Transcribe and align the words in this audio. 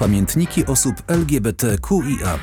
Pamiętniki 0.00 0.66
osób 0.66 0.94
LGBTQIA. 1.08 2.38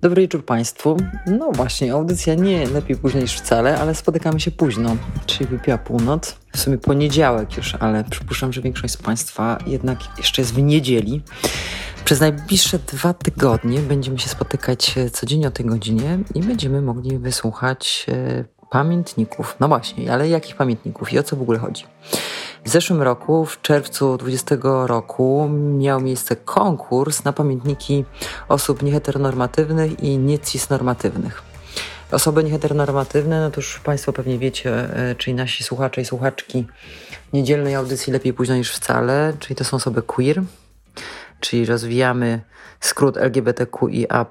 Dobry 0.00 0.22
wieczór 0.22 0.44
Państwu. 0.44 0.96
No 1.26 1.52
właśnie, 1.52 1.92
audycja 1.92 2.34
nie 2.34 2.66
lepiej 2.66 2.96
późno 2.96 3.20
niż 3.20 3.36
wcale, 3.36 3.78
ale 3.78 3.94
spotykamy 3.94 4.40
się 4.40 4.50
późno, 4.50 4.96
czyli 5.26 5.50
wypiła 5.50 5.78
północ. 5.78 6.38
W 6.52 6.60
sumie 6.60 6.78
poniedziałek 6.78 7.56
już, 7.56 7.74
ale 7.74 8.04
przypuszczam, 8.04 8.52
że 8.52 8.62
większość 8.62 8.94
z 8.94 8.96
Państwa 8.96 9.58
jednak 9.66 9.98
jeszcze 10.18 10.42
jest 10.42 10.54
w 10.54 10.62
niedzieli. 10.62 11.22
Przez 12.04 12.20
najbliższe 12.20 12.78
dwa 12.78 13.14
tygodnie 13.14 13.80
będziemy 13.80 14.18
się 14.18 14.28
spotykać 14.28 14.94
codziennie 15.12 15.48
o 15.48 15.50
tej 15.50 15.66
godzinie 15.66 16.18
i 16.34 16.40
będziemy 16.40 16.82
mogli 16.82 17.18
wysłuchać 17.18 18.06
e, 18.08 18.44
pamiętników. 18.74 19.56
No 19.60 19.68
właśnie, 19.68 20.12
ale 20.12 20.28
jakich 20.28 20.56
pamiętników 20.56 21.12
i 21.12 21.18
o 21.18 21.22
co 21.22 21.36
w 21.36 21.42
ogóle 21.42 21.58
chodzi? 21.58 21.84
W 22.64 22.68
zeszłym 22.68 23.02
roku, 23.02 23.46
w 23.46 23.60
czerwcu 23.60 24.16
20 24.16 24.56
roku, 24.86 25.48
miał 25.78 26.00
miejsce 26.00 26.36
konkurs 26.36 27.24
na 27.24 27.32
pamiętniki 27.32 28.04
osób 28.48 28.82
nieheteronormatywnych 28.82 30.00
i 30.00 30.18
niecisnormatywnych. 30.18 31.42
Osoby 32.12 32.44
nieheteronormatywne, 32.44 33.40
no 33.40 33.50
to 33.50 33.60
już 33.60 33.80
Państwo 33.80 34.12
pewnie 34.12 34.38
wiecie, 34.38 34.96
e, 34.96 35.14
czyli 35.14 35.34
nasi 35.34 35.64
słuchacze 35.64 36.00
i 36.00 36.04
słuchaczki 36.04 36.66
niedzielnej 37.32 37.74
audycji 37.74 38.12
lepiej 38.12 38.32
późno 38.32 38.56
niż 38.56 38.72
wcale, 38.72 39.32
czyli 39.38 39.54
to 39.54 39.64
są 39.64 39.76
osoby 39.76 40.02
queer, 40.02 40.42
czyli 41.40 41.66
rozwijamy 41.66 42.40
skrót 42.80 43.16
LGBTQIA+, 43.16 44.26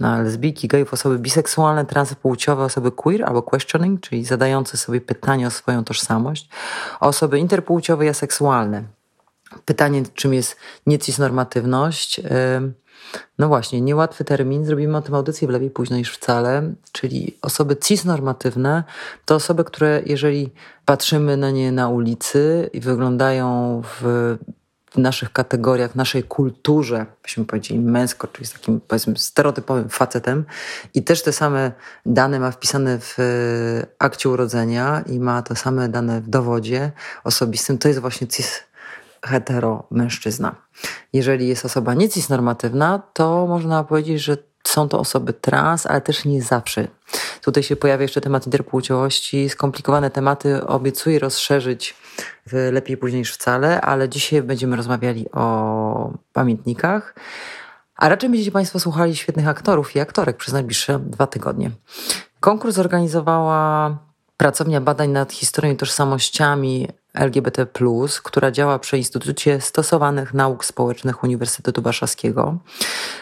na 0.00 0.22
lesbijki, 0.22 0.68
gejów, 0.68 0.92
osoby 0.92 1.18
biseksualne, 1.18 1.84
transpłciowe, 1.84 2.64
osoby 2.64 2.90
queer 2.90 3.24
albo 3.24 3.42
questioning, 3.42 4.00
czyli 4.00 4.24
zadające 4.24 4.76
sobie 4.76 5.00
pytanie 5.00 5.46
o 5.46 5.50
swoją 5.50 5.84
tożsamość, 5.84 6.48
osoby 7.00 7.38
interpłciowe 7.38 8.06
i 8.06 8.08
aseksualne. 8.08 8.82
Pytanie, 9.64 10.02
czym 10.14 10.34
jest 10.34 10.56
niecisnormatywność. 10.86 12.20
No 13.38 13.48
właśnie, 13.48 13.80
niełatwy 13.80 14.24
termin. 14.24 14.64
Zrobimy 14.64 14.96
o 14.96 15.02
tym 15.02 15.14
audycję 15.14 15.48
w 15.48 15.50
lepiej 15.50 15.70
późno 15.70 15.96
niż 15.96 16.12
wcale. 16.12 16.74
Czyli 16.92 17.38
osoby 17.42 17.76
cisnormatywne 17.76 18.84
to 19.24 19.34
osoby, 19.34 19.64
które 19.64 20.02
jeżeli 20.06 20.50
patrzymy 20.84 21.36
na 21.36 21.50
nie 21.50 21.72
na 21.72 21.88
ulicy 21.88 22.70
i 22.72 22.80
wyglądają 22.80 23.82
w 23.84 24.36
w 24.90 24.98
naszych 24.98 25.32
kategoriach, 25.32 25.94
naszej 25.94 26.22
kulturze, 26.22 27.06
byśmy 27.22 27.44
powiedzieli 27.44 27.80
męsko, 27.80 28.28
czyli 28.28 28.46
z 28.46 28.52
takim 28.52 28.80
powiedzmy 28.80 29.18
stereotypowym 29.18 29.88
facetem 29.88 30.44
i 30.94 31.02
też 31.02 31.22
te 31.22 31.32
same 31.32 31.72
dane 32.06 32.40
ma 32.40 32.50
wpisane 32.50 32.98
w 32.98 33.18
e, 33.18 33.22
akcie 33.98 34.28
urodzenia 34.28 35.04
i 35.06 35.20
ma 35.20 35.42
te 35.42 35.56
same 35.56 35.88
dane 35.88 36.20
w 36.20 36.28
dowodzie 36.28 36.92
osobistym, 37.24 37.78
to 37.78 37.88
jest 37.88 38.00
właśnie 38.00 38.26
cis 38.26 38.68
hetero 39.26 39.86
mężczyzna. 39.90 40.54
Jeżeli 41.12 41.48
jest 41.48 41.64
osoba 41.64 41.94
nie 41.94 42.08
cisnormatywna, 42.08 43.02
to 43.12 43.46
można 43.46 43.84
powiedzieć, 43.84 44.22
że 44.22 44.36
są 44.64 44.88
to 44.88 44.98
osoby 44.98 45.32
trans, 45.32 45.86
ale 45.86 46.00
też 46.00 46.24
nie 46.24 46.42
zawsze. 46.42 46.88
Tutaj 47.42 47.62
się 47.62 47.76
pojawia 47.76 48.02
jeszcze 48.02 48.20
temat 48.20 48.46
interpłciowości, 48.46 49.48
skomplikowane 49.48 50.10
tematy 50.10 50.66
obiecuję 50.66 51.18
rozszerzyć 51.18 51.94
w 52.46 52.68
lepiej 52.72 52.96
później 52.96 53.20
niż 53.20 53.34
wcale, 53.34 53.80
ale 53.80 54.08
dzisiaj 54.08 54.42
będziemy 54.42 54.76
rozmawiali 54.76 55.30
o 55.32 56.12
pamiętnikach. 56.32 57.14
A 57.96 58.08
raczej 58.08 58.30
będziecie 58.30 58.50
Państwo 58.50 58.80
słuchali 58.80 59.16
świetnych 59.16 59.48
aktorów 59.48 59.96
i 59.96 60.00
aktorek 60.00 60.36
przez 60.36 60.54
najbliższe 60.54 60.98
dwa 60.98 61.26
tygodnie. 61.26 61.70
Konkurs 62.40 62.74
zorganizowała 62.74 63.98
pracownia 64.36 64.80
badań 64.80 65.10
nad 65.10 65.32
historią 65.32 65.72
i 65.72 65.76
tożsamościami 65.76 66.88
LGBT, 67.14 67.66
która 68.22 68.50
działa 68.50 68.78
przy 68.78 68.98
Instytucie 68.98 69.60
Stosowanych 69.60 70.34
Nauk 70.34 70.64
Społecznych 70.64 71.24
Uniwersytetu 71.24 71.82
Warszawskiego. 71.82 72.58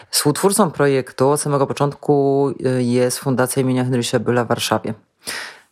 Współtwórcą 0.09 0.71
projektu 0.71 1.29
od 1.29 1.41
samego 1.41 1.67
początku 1.67 2.49
y, 2.79 2.83
jest 2.83 3.19
Fundacja 3.19 3.61
imienia 3.61 3.83
Henrysia 3.83 4.19
Byla 4.19 4.45
w 4.45 4.47
Warszawie. 4.47 4.93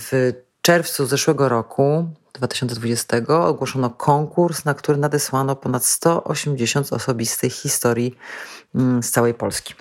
W 0.02 0.34
czerwcu 0.62 1.06
zeszłego 1.06 1.50
roku 1.50 2.08
2020 2.34 3.18
ogłoszono 3.28 3.90
konkurs, 3.90 4.66
na 4.66 4.74
który 4.74 4.98
nadesłano 4.98 5.56
ponad 5.56 5.86
180 5.86 6.94
osobistych 6.94 7.54
historii 7.54 8.16
mm, 8.76 9.04
z 9.04 9.12
całej 9.12 9.34
Polski. 9.34 9.74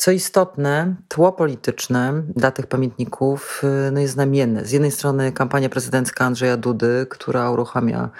Co 0.00 0.10
istotne, 0.10 0.94
tło 1.08 1.32
polityczne 1.32 2.22
dla 2.36 2.50
tych 2.50 2.66
pamiętników 2.66 3.62
y, 3.88 3.90
no 3.92 4.00
jest 4.00 4.12
znamienne. 4.12 4.64
Z 4.64 4.72
jednej 4.72 4.90
strony 4.90 5.32
kampania 5.32 5.68
prezydencka 5.68 6.24
Andrzeja 6.24 6.56
Dudy, 6.56 7.06
która 7.10 7.50
uruchamia 7.50 8.10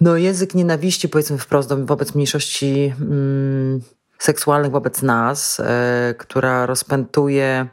no, 0.00 0.16
język 0.16 0.54
nienawiści, 0.54 1.08
powiedzmy 1.08 1.38
wprost, 1.38 1.72
wobec 1.72 2.14
mniejszości 2.14 2.94
mm, 3.00 3.80
seksualnych 4.18 4.70
wobec 4.70 5.02
nas, 5.02 5.60
e, 5.60 6.14
która 6.18 6.66
rozpętuje 6.66 7.66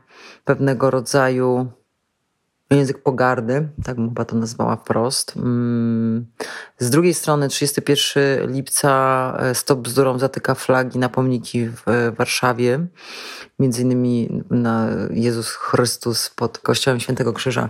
pewnego 0.46 0.92
rodzaju 0.92 1.72
język 2.72 3.04
pogardy, 3.04 3.70
tak 3.84 3.96
bym 3.96 4.10
chyba 4.10 4.26
to 4.26 4.36
nazwała 4.36 4.76
wprost. 4.76 5.38
Mm. 5.38 6.26
Z 6.78 6.90
drugiej 6.90 7.14
strony 7.14 7.48
31 7.48 8.54
lipca 8.54 9.38
e, 9.40 9.56
Stop 9.56 9.80
Bzdurą 9.80 10.20
zatyka 10.20 10.56
flagi 10.56 11.00
na 11.00 11.10
pomniki 11.10 11.70
w 11.70 11.84
Warszawie. 12.18 12.88
Między 13.60 13.82
innymi 13.82 14.44
na 14.50 14.88
Jezus 15.12 15.50
Chrystus 15.50 16.30
pod 16.30 16.58
kościołem 16.58 17.00
Świętego 17.00 17.34
Krzyża 17.34 17.70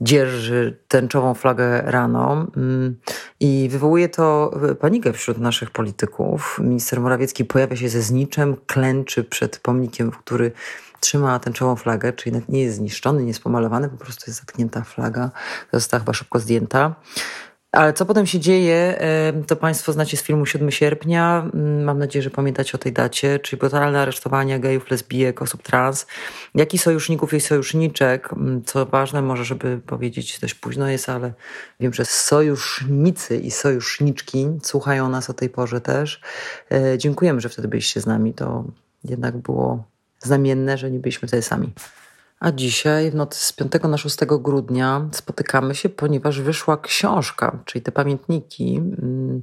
dzierży 0.00 0.78
tęczową 0.88 1.34
flagę 1.34 1.82
rano 1.82 2.46
mm. 2.56 2.96
i 3.40 3.68
wywołuje 3.70 4.08
to 4.08 4.50
panikę 4.80 5.12
wśród 5.12 5.38
naszych 5.38 5.70
polityków. 5.70 6.58
Minister 6.62 7.00
Morawiecki 7.00 7.44
pojawia 7.44 7.76
się 7.76 7.88
ze 7.88 8.02
zniczem, 8.02 8.56
klęczy 8.66 9.24
przed 9.24 9.58
pomnikiem, 9.58 10.10
który 10.10 10.52
trzyma 11.04 11.38
tęczową 11.38 11.76
flagę, 11.76 12.12
czyli 12.12 12.42
nie 12.48 12.62
jest 12.62 12.76
zniszczony, 12.76 13.22
nie 13.22 13.28
jest 13.28 13.42
pomalowany, 13.42 13.88
po 13.88 13.96
prostu 13.96 14.24
jest 14.26 14.40
zatknięta 14.40 14.82
flaga, 14.82 15.30
została 15.72 16.00
chyba 16.00 16.12
szybko 16.12 16.38
zdjęta. 16.38 16.94
Ale 17.74 17.92
co 17.92 18.06
potem 18.06 18.26
się 18.26 18.40
dzieje, 18.40 18.98
to 19.46 19.56
Państwo 19.56 19.92
znacie 19.92 20.16
z 20.16 20.22
filmu 20.22 20.46
7 20.46 20.70
sierpnia. 20.70 21.50
Mm, 21.54 21.84
mam 21.84 21.98
nadzieję, 21.98 22.22
że 22.22 22.30
pamiętacie 22.30 22.72
o 22.74 22.78
tej 22.78 22.92
dacie, 22.92 23.38
czyli 23.38 23.60
brutalne 23.60 24.00
aresztowania 24.00 24.58
gejów, 24.58 24.90
lesbijek, 24.90 25.42
osób 25.42 25.62
trans. 25.62 26.06
Jak 26.54 26.74
i 26.74 26.78
sojuszników 26.78 27.34
i 27.34 27.40
sojuszniczek, 27.40 28.32
mm, 28.32 28.62
co 28.64 28.86
ważne, 28.86 29.22
może 29.22 29.44
żeby 29.44 29.80
powiedzieć 29.86 30.40
dość 30.40 30.54
późno 30.54 30.88
jest, 30.88 31.08
ale 31.08 31.32
wiem, 31.80 31.92
że 31.92 32.04
sojusznicy 32.04 33.36
i 33.36 33.50
sojuszniczki 33.50 34.48
słuchają 34.62 35.08
nas 35.08 35.30
o 35.30 35.34
tej 35.34 35.48
porze 35.48 35.80
też. 35.80 36.20
E, 36.72 36.98
dziękujemy, 36.98 37.40
że 37.40 37.48
wtedy 37.48 37.68
byliście 37.68 38.00
z 38.00 38.06
nami. 38.06 38.34
To 38.34 38.64
jednak 39.04 39.36
było 39.36 39.84
znamienne, 40.24 40.78
że 40.78 40.90
nie 40.90 40.98
byliśmy 40.98 41.28
wtedy 41.28 41.42
sami. 41.42 41.72
A 42.40 42.52
dzisiaj, 42.52 43.10
w 43.10 43.14
nocy 43.14 43.44
z 43.44 43.52
5 43.52 43.72
na 43.88 43.98
6 43.98 44.16
grudnia, 44.24 45.08
spotykamy 45.12 45.74
się, 45.74 45.88
ponieważ 45.88 46.40
wyszła 46.40 46.76
książka, 46.76 47.58
czyli 47.64 47.82
te 47.82 47.92
pamiętniki 47.92 48.76
mm, 48.76 49.42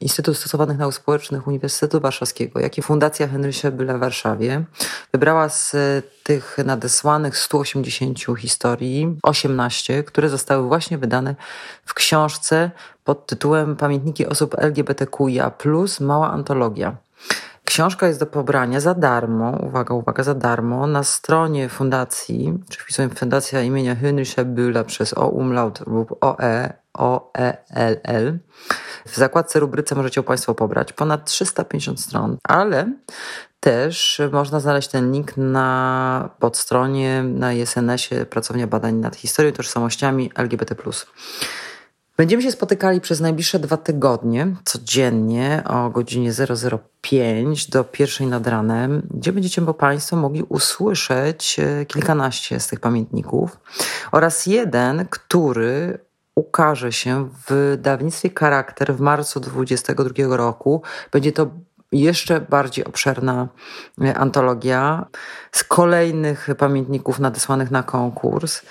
Instytutu 0.00 0.38
Stosowanych 0.38 0.78
Nauk 0.78 0.94
Społecznych 0.94 1.46
Uniwersytetu 1.46 2.00
Warszawskiego, 2.00 2.60
jak 2.60 2.78
i 2.78 2.82
Fundacja 2.82 3.28
Henrysia 3.28 3.70
Byla 3.70 3.96
w 3.96 4.00
Warszawie. 4.00 4.64
Wybrała 5.12 5.48
z 5.48 5.76
tych 6.22 6.56
nadesłanych 6.64 7.38
180 7.38 8.18
historii 8.38 9.16
18, 9.22 10.02
które 10.02 10.28
zostały 10.28 10.68
właśnie 10.68 10.98
wydane 10.98 11.34
w 11.84 11.94
książce 11.94 12.70
pod 13.04 13.26
tytułem 13.26 13.76
Pamiętniki 13.76 14.26
osób 14.26 14.54
LGBTQIA+, 14.58 15.52
mała 16.00 16.30
antologia. 16.30 16.96
Książka 17.74 18.06
jest 18.06 18.20
do 18.20 18.26
pobrania 18.26 18.80
za 18.80 18.94
darmo, 18.94 19.50
uwaga, 19.50 19.94
uwaga, 19.94 20.22
za 20.22 20.34
darmo, 20.34 20.86
na 20.86 21.04
stronie 21.04 21.68
fundacji, 21.68 22.58
czy 22.70 22.80
wpisuję 22.80 23.08
Fundacja 23.08 23.62
imienia 23.62 23.94
Heinricha 23.94 24.44
Bühla 24.44 24.84
przez 24.84 25.18
O 25.18 25.28
umlaut 25.28 25.86
lub 25.86 26.18
OE, 26.20 26.72
OELL. 26.92 28.38
W 29.06 29.16
zakładce 29.16 29.60
rubryce 29.60 29.94
możecie 29.94 30.22
Państwo 30.22 30.54
pobrać 30.54 30.92
ponad 30.92 31.24
350 31.24 32.00
stron, 32.00 32.36
ale 32.48 32.92
też 33.60 34.22
można 34.32 34.60
znaleźć 34.60 34.88
ten 34.88 35.12
link 35.12 35.36
na 35.36 36.30
podstronie 36.38 37.22
na 37.22 37.52
ISNS-ie 37.52 38.26
Pracownia 38.26 38.66
Badań 38.66 38.94
nad 38.94 39.16
Historią 39.16 39.50
i 39.50 39.54
Tożsamościami 39.54 40.30
LGBT+. 40.34 40.74
Będziemy 42.16 42.42
się 42.42 42.52
spotykali 42.52 43.00
przez 43.00 43.20
najbliższe 43.20 43.58
dwa 43.58 43.76
tygodnie, 43.76 44.56
codziennie 44.64 45.62
o 45.66 45.90
godzinie 45.90 46.32
005 47.02 47.70
do 47.70 47.84
pierwszej 47.84 48.26
nad 48.26 48.46
ranem, 48.46 49.08
gdzie 49.10 49.32
będziecie 49.32 49.62
Państwo 49.62 50.16
mogli 50.16 50.42
usłyszeć 50.42 51.56
e, 51.58 51.86
kilkanaście 51.86 52.60
z 52.60 52.66
tych 52.66 52.80
pamiętników 52.80 53.58
oraz 54.12 54.46
jeden, 54.46 55.06
który 55.10 55.98
ukaże 56.34 56.92
się 56.92 57.28
w 57.28 57.48
wydawnictwie 57.48 58.30
Charakter 58.38 58.94
w 58.94 59.00
marcu 59.00 59.40
2022 59.40 60.36
roku. 60.36 60.82
Będzie 61.12 61.32
to 61.32 61.50
jeszcze 61.92 62.40
bardziej 62.40 62.84
obszerna 62.84 63.48
e, 64.02 64.18
antologia 64.18 65.06
z 65.52 65.64
kolejnych 65.64 66.48
pamiętników 66.58 67.18
nadesłanych 67.18 67.70
na 67.70 67.82
konkurs. 67.82 68.62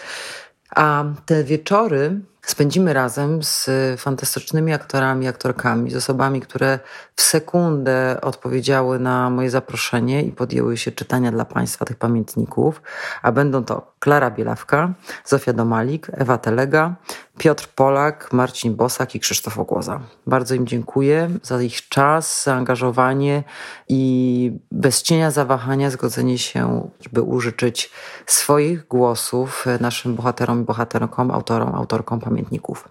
A 0.76 1.06
te 1.26 1.44
wieczory 1.44 2.22
Spędzimy 2.46 2.94
razem 2.94 3.44
z 3.44 3.70
fantastycznymi 3.98 4.74
aktorami, 4.74 5.28
aktorkami, 5.28 5.92
z 5.92 5.96
osobami, 5.96 6.42
które 6.42 6.80
w 7.16 7.22
sekundę 7.22 8.18
odpowiedziały 8.22 9.00
na 9.00 9.30
moje 9.30 9.50
zaproszenie 9.50 10.24
i 10.24 10.32
podjęły 10.32 10.78
się 10.78 10.92
czytania 10.92 11.32
dla 11.32 11.46
Państwa 11.46 11.86
tych 11.86 11.98
pamiętników. 11.98 12.82
A 13.22 13.32
będą 13.32 13.64
to 13.66 13.94
Klara 14.00 14.32
Bielawka, 14.32 14.94
Zofia 15.26 15.54
Domalik, 15.54 16.08
Ewa 16.14 16.38
Telega, 16.38 16.96
Piotr 17.38 17.68
Polak, 17.76 18.34
Marcin 18.34 18.76
Bosak 18.76 19.16
i 19.16 19.20
Krzysztof 19.20 19.60
Ogłoza. 19.60 20.00
Bardzo 20.28 20.56
im 20.56 20.68
dziękuję 20.68 21.30
za 21.44 21.62
ich 21.62 21.90
czas, 21.90 22.44
zaangażowanie 22.44 23.44
i 23.90 24.52
bez 24.72 25.02
cienia 25.02 25.32
zawahania 25.32 25.90
zgodzenie 25.90 26.38
się, 26.38 26.90
by 27.14 27.22
użyczyć 27.22 27.92
swoich 28.26 28.88
głosów 28.88 29.66
naszym 29.80 30.16
bohaterom 30.16 30.62
i 30.62 30.66
bohaterkom, 30.66 31.32
autorom, 31.32 31.76
autorkom 31.76 32.20
pamiętników. 32.20 32.90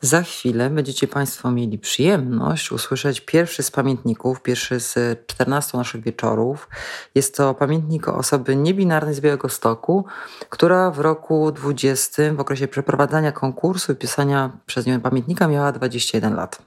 Za 0.00 0.22
chwilę 0.22 0.70
będziecie 0.70 1.08
Państwo 1.08 1.50
mieli 1.50 1.78
przyjemność 1.78 2.72
usłyszeć 2.72 3.20
pierwszy 3.20 3.62
z 3.62 3.70
pamiętników, 3.70 4.42
pierwszy 4.42 4.80
z 4.80 4.96
14 5.26 5.78
naszych 5.78 6.02
wieczorów. 6.02 6.68
Jest 7.14 7.36
to 7.36 7.54
pamiętnik 7.54 8.08
osoby 8.08 8.56
niebinarnej 8.56 9.14
z 9.14 9.20
Białego 9.20 9.48
Stoku, 9.48 10.04
która 10.48 10.90
w 10.90 10.98
roku 10.98 11.52
20, 11.52 12.22
w 12.34 12.40
okresie 12.40 12.68
przeprowadzania 12.68 13.32
konkursu 13.32 13.92
i 13.92 13.96
pisania 13.96 14.50
przez 14.66 14.86
nią 14.86 15.00
pamiętnika, 15.00 15.48
miała 15.48 15.72
21 15.72 16.34
lat. 16.34 16.62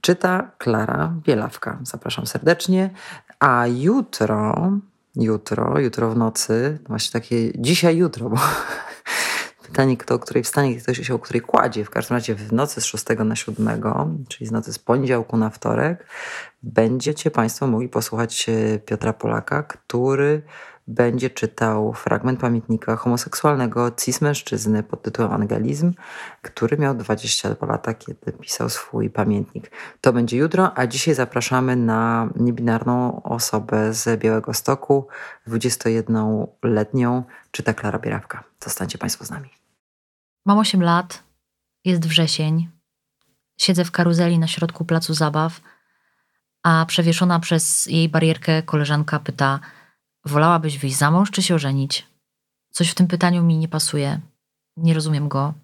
Czyta 0.00 0.50
Klara 0.58 1.12
Bielawka. 1.26 1.78
Zapraszam 1.82 2.26
serdecznie. 2.26 2.90
A 3.38 3.66
jutro, 3.66 4.72
jutro, 5.16 5.78
jutro 5.78 6.10
w 6.10 6.16
nocy, 6.16 6.78
właśnie 6.88 7.20
takie 7.20 7.52
dzisiaj, 7.54 7.96
jutro, 7.96 8.30
bo 8.30 8.36
Pytanie, 9.70 9.96
kto 9.96 10.14
o 10.14 10.18
której 10.18 10.42
wstanie, 10.42 10.76
ktoś 10.76 10.98
się 10.98 11.14
o 11.14 11.18
której 11.18 11.40
kładzie. 11.40 11.84
W 11.84 11.90
każdym 11.90 12.16
razie 12.16 12.34
w 12.34 12.52
nocy 12.52 12.80
z 12.80 12.84
6 12.84 13.04
na 13.24 13.36
7, 13.36 14.24
czyli 14.28 14.46
z 14.46 14.52
nocy 14.52 14.72
z 14.72 14.78
poniedziałku 14.78 15.36
na 15.36 15.50
wtorek, 15.50 16.06
będziecie 16.62 17.30
Państwo 17.30 17.66
mogli 17.66 17.88
posłuchać 17.88 18.46
e, 18.48 18.78
Piotra 18.78 19.12
Polaka, 19.12 19.62
który 19.62 20.42
będzie 20.90 21.30
czytał 21.30 21.92
fragment 21.92 22.40
pamiętnika 22.40 22.96
homoseksualnego 22.96 23.90
cis-mężczyzny 23.90 24.82
pod 24.82 25.02
tytułem 25.02 25.32
Angelizm, 25.32 25.92
który 26.42 26.78
miał 26.78 26.94
22 26.94 27.66
lata, 27.66 27.94
kiedy 27.94 28.32
pisał 28.32 28.68
swój 28.68 29.10
pamiętnik. 29.10 29.70
To 30.00 30.12
będzie 30.12 30.36
jutro, 30.36 30.78
a 30.78 30.86
dzisiaj 30.86 31.14
zapraszamy 31.14 31.76
na 31.76 32.28
niebinarną 32.36 33.22
osobę 33.22 33.94
z 33.94 34.20
Białego 34.20 34.54
Stoku, 34.54 35.08
21-letnią, 35.48 37.22
czyta 37.50 37.74
Klara 37.74 37.98
Bierawka. 37.98 38.44
Zostańcie 38.64 38.98
Państwo 38.98 39.24
z 39.24 39.30
nami. 39.30 39.59
Mam 40.46 40.58
8 40.58 40.82
lat, 40.82 41.22
jest 41.84 42.06
wrzesień, 42.06 42.68
siedzę 43.60 43.84
w 43.84 43.90
karuzeli 43.90 44.38
na 44.38 44.46
środku 44.46 44.84
placu 44.84 45.14
zabaw, 45.14 45.60
a 46.62 46.84
przewieszona 46.86 47.40
przez 47.40 47.86
jej 47.86 48.08
barierkę 48.08 48.62
koleżanka 48.62 49.18
pyta: 49.18 49.60
Wolałabyś 50.24 50.78
wyjść 50.78 50.96
za 50.96 51.10
mąż 51.10 51.30
czy 51.30 51.42
się 51.42 51.54
ożenić? 51.54 52.06
Coś 52.70 52.90
w 52.90 52.94
tym 52.94 53.06
pytaniu 53.06 53.42
mi 53.42 53.58
nie 53.58 53.68
pasuje, 53.68 54.20
nie 54.76 54.94
rozumiem 54.94 55.28
go, 55.28 55.54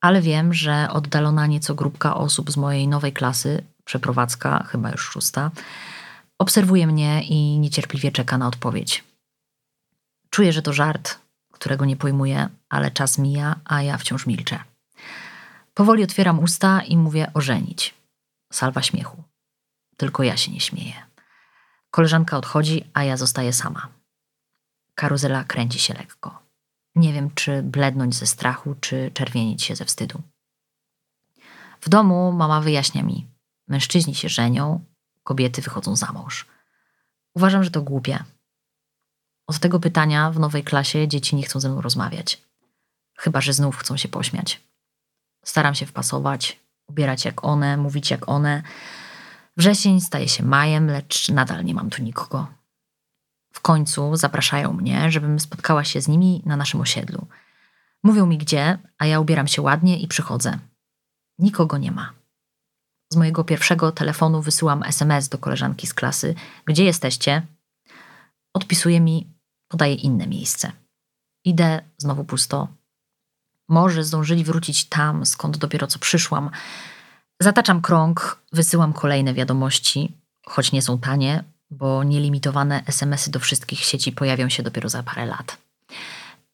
ale 0.00 0.22
wiem, 0.22 0.54
że 0.54 0.88
oddalona 0.90 1.46
nieco 1.46 1.74
grupka 1.74 2.14
osób 2.14 2.50
z 2.50 2.56
mojej 2.56 2.88
nowej 2.88 3.12
klasy, 3.12 3.64
przeprowadzka, 3.84 4.64
chyba 4.64 4.90
już 4.90 5.02
szósta, 5.02 5.50
obserwuje 6.38 6.86
mnie 6.86 7.22
i 7.22 7.58
niecierpliwie 7.58 8.12
czeka 8.12 8.38
na 8.38 8.48
odpowiedź. 8.48 9.04
Czuję, 10.30 10.52
że 10.52 10.62
to 10.62 10.72
żart, 10.72 11.23
którego 11.54 11.84
nie 11.84 11.96
pojmuję, 11.96 12.48
ale 12.68 12.90
czas 12.90 13.18
mija, 13.18 13.60
a 13.64 13.82
ja 13.82 13.98
wciąż 13.98 14.26
milczę. 14.26 14.58
Powoli 15.74 16.04
otwieram 16.04 16.38
usta 16.38 16.82
i 16.82 16.96
mówię 16.96 17.30
ożenić. 17.34 17.94
Salwa 18.52 18.82
śmiechu. 18.82 19.22
Tylko 19.96 20.22
ja 20.22 20.36
się 20.36 20.52
nie 20.52 20.60
śmieję. 20.60 20.94
Koleżanka 21.90 22.38
odchodzi, 22.38 22.90
a 22.94 23.04
ja 23.04 23.16
zostaję 23.16 23.52
sama. 23.52 23.88
Karuzela 24.94 25.44
kręci 25.44 25.78
się 25.78 25.94
lekko. 25.94 26.42
Nie 26.94 27.12
wiem, 27.12 27.30
czy 27.34 27.62
blednąć 27.62 28.14
ze 28.14 28.26
strachu, 28.26 28.74
czy 28.80 29.10
czerwienić 29.14 29.62
się 29.62 29.76
ze 29.76 29.84
wstydu. 29.84 30.22
W 31.80 31.88
domu 31.88 32.32
mama 32.32 32.60
wyjaśnia 32.60 33.02
mi: 33.02 33.26
mężczyźni 33.68 34.14
się 34.14 34.28
żenią, 34.28 34.84
kobiety 35.24 35.62
wychodzą 35.62 35.96
za 35.96 36.12
mąż. 36.12 36.46
Uważam, 37.34 37.64
że 37.64 37.70
to 37.70 37.82
głupie. 37.82 38.24
Od 39.46 39.58
tego 39.58 39.80
pytania 39.80 40.30
w 40.30 40.38
nowej 40.38 40.64
klasie 40.64 41.08
dzieci 41.08 41.36
nie 41.36 41.42
chcą 41.42 41.60
ze 41.60 41.68
mną 41.68 41.80
rozmawiać. 41.80 42.42
Chyba, 43.18 43.40
że 43.40 43.52
znów 43.52 43.76
chcą 43.76 43.96
się 43.96 44.08
pośmiać. 44.08 44.60
Staram 45.44 45.74
się 45.74 45.86
wpasować, 45.86 46.60
ubierać 46.86 47.24
jak 47.24 47.44
one, 47.44 47.76
mówić 47.76 48.10
jak 48.10 48.28
one. 48.28 48.62
Wrzesień 49.56 50.00
staje 50.00 50.28
się 50.28 50.44
majem, 50.44 50.86
lecz 50.86 51.28
nadal 51.28 51.64
nie 51.64 51.74
mam 51.74 51.90
tu 51.90 52.02
nikogo. 52.02 52.46
W 53.52 53.60
końcu 53.60 54.16
zapraszają 54.16 54.72
mnie, 54.72 55.10
żebym 55.10 55.40
spotkała 55.40 55.84
się 55.84 56.00
z 56.00 56.08
nimi 56.08 56.42
na 56.46 56.56
naszym 56.56 56.80
osiedlu. 56.80 57.26
Mówią 58.02 58.26
mi 58.26 58.38
gdzie, 58.38 58.78
a 58.98 59.06
ja 59.06 59.20
ubieram 59.20 59.48
się 59.48 59.62
ładnie 59.62 60.00
i 60.00 60.08
przychodzę. 60.08 60.58
Nikogo 61.38 61.78
nie 61.78 61.92
ma. 61.92 62.12
Z 63.12 63.16
mojego 63.16 63.44
pierwszego 63.44 63.92
telefonu 63.92 64.42
wysyłam 64.42 64.82
SMS 64.82 65.28
do 65.28 65.38
koleżanki 65.38 65.86
z 65.86 65.94
klasy: 65.94 66.34
Gdzie 66.66 66.84
jesteście? 66.84 67.46
Odpisuje 68.54 69.00
mi: 69.00 69.33
Podaję 69.74 69.94
inne 69.94 70.26
miejsce. 70.26 70.72
Idę, 71.44 71.82
znowu 71.98 72.24
pusto. 72.24 72.68
Może 73.68 74.04
zdążyli 74.04 74.44
wrócić 74.44 74.84
tam, 74.84 75.26
skąd 75.26 75.56
dopiero 75.56 75.86
co 75.86 75.98
przyszłam. 75.98 76.50
Zataczam 77.40 77.82
krąg, 77.82 78.38
wysyłam 78.52 78.92
kolejne 78.92 79.34
wiadomości, 79.34 80.12
choć 80.46 80.72
nie 80.72 80.82
są 80.82 80.98
tanie, 80.98 81.44
bo 81.70 82.04
nielimitowane 82.04 82.82
SMS-y 82.86 83.30
do 83.30 83.40
wszystkich 83.40 83.80
sieci 83.80 84.12
pojawią 84.12 84.48
się 84.48 84.62
dopiero 84.62 84.88
za 84.88 85.02
parę 85.02 85.26
lat. 85.26 85.56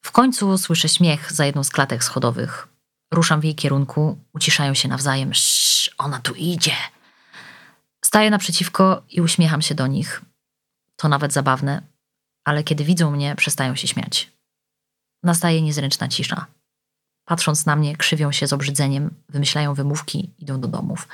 W 0.01 0.11
końcu 0.11 0.57
słyszę 0.57 0.89
śmiech 0.89 1.31
za 1.31 1.45
jedną 1.45 1.63
z 1.63 1.69
klatek 1.69 2.03
schodowych. 2.03 2.67
Ruszam 3.11 3.41
w 3.41 3.43
jej 3.43 3.55
kierunku, 3.55 4.17
uciszają 4.33 4.73
się 4.73 4.89
nawzajem. 4.89 5.31
Sz, 5.31 5.95
ona 5.97 6.19
tu 6.19 6.33
idzie. 6.33 6.75
Staję 8.05 8.29
naprzeciwko 8.29 9.01
i 9.09 9.21
uśmiecham 9.21 9.61
się 9.61 9.75
do 9.75 9.87
nich. 9.87 10.21
To 10.95 11.07
nawet 11.07 11.33
zabawne, 11.33 11.90
ale 12.43 12.63
kiedy 12.63 12.83
widzą 12.83 13.11
mnie, 13.11 13.35
przestają 13.35 13.75
się 13.75 13.87
śmiać. 13.87 14.31
Nastaje 15.23 15.61
niezręczna 15.61 16.07
cisza. 16.07 16.45
Patrząc 17.25 17.65
na 17.65 17.75
mnie, 17.75 17.97
krzywią 17.97 18.31
się 18.31 18.47
z 18.47 18.53
obrzydzeniem, 18.53 19.13
wymyślają 19.29 19.73
wymówki, 19.73 20.29
idą 20.37 20.61
do 20.61 20.67
domów. 20.67 21.07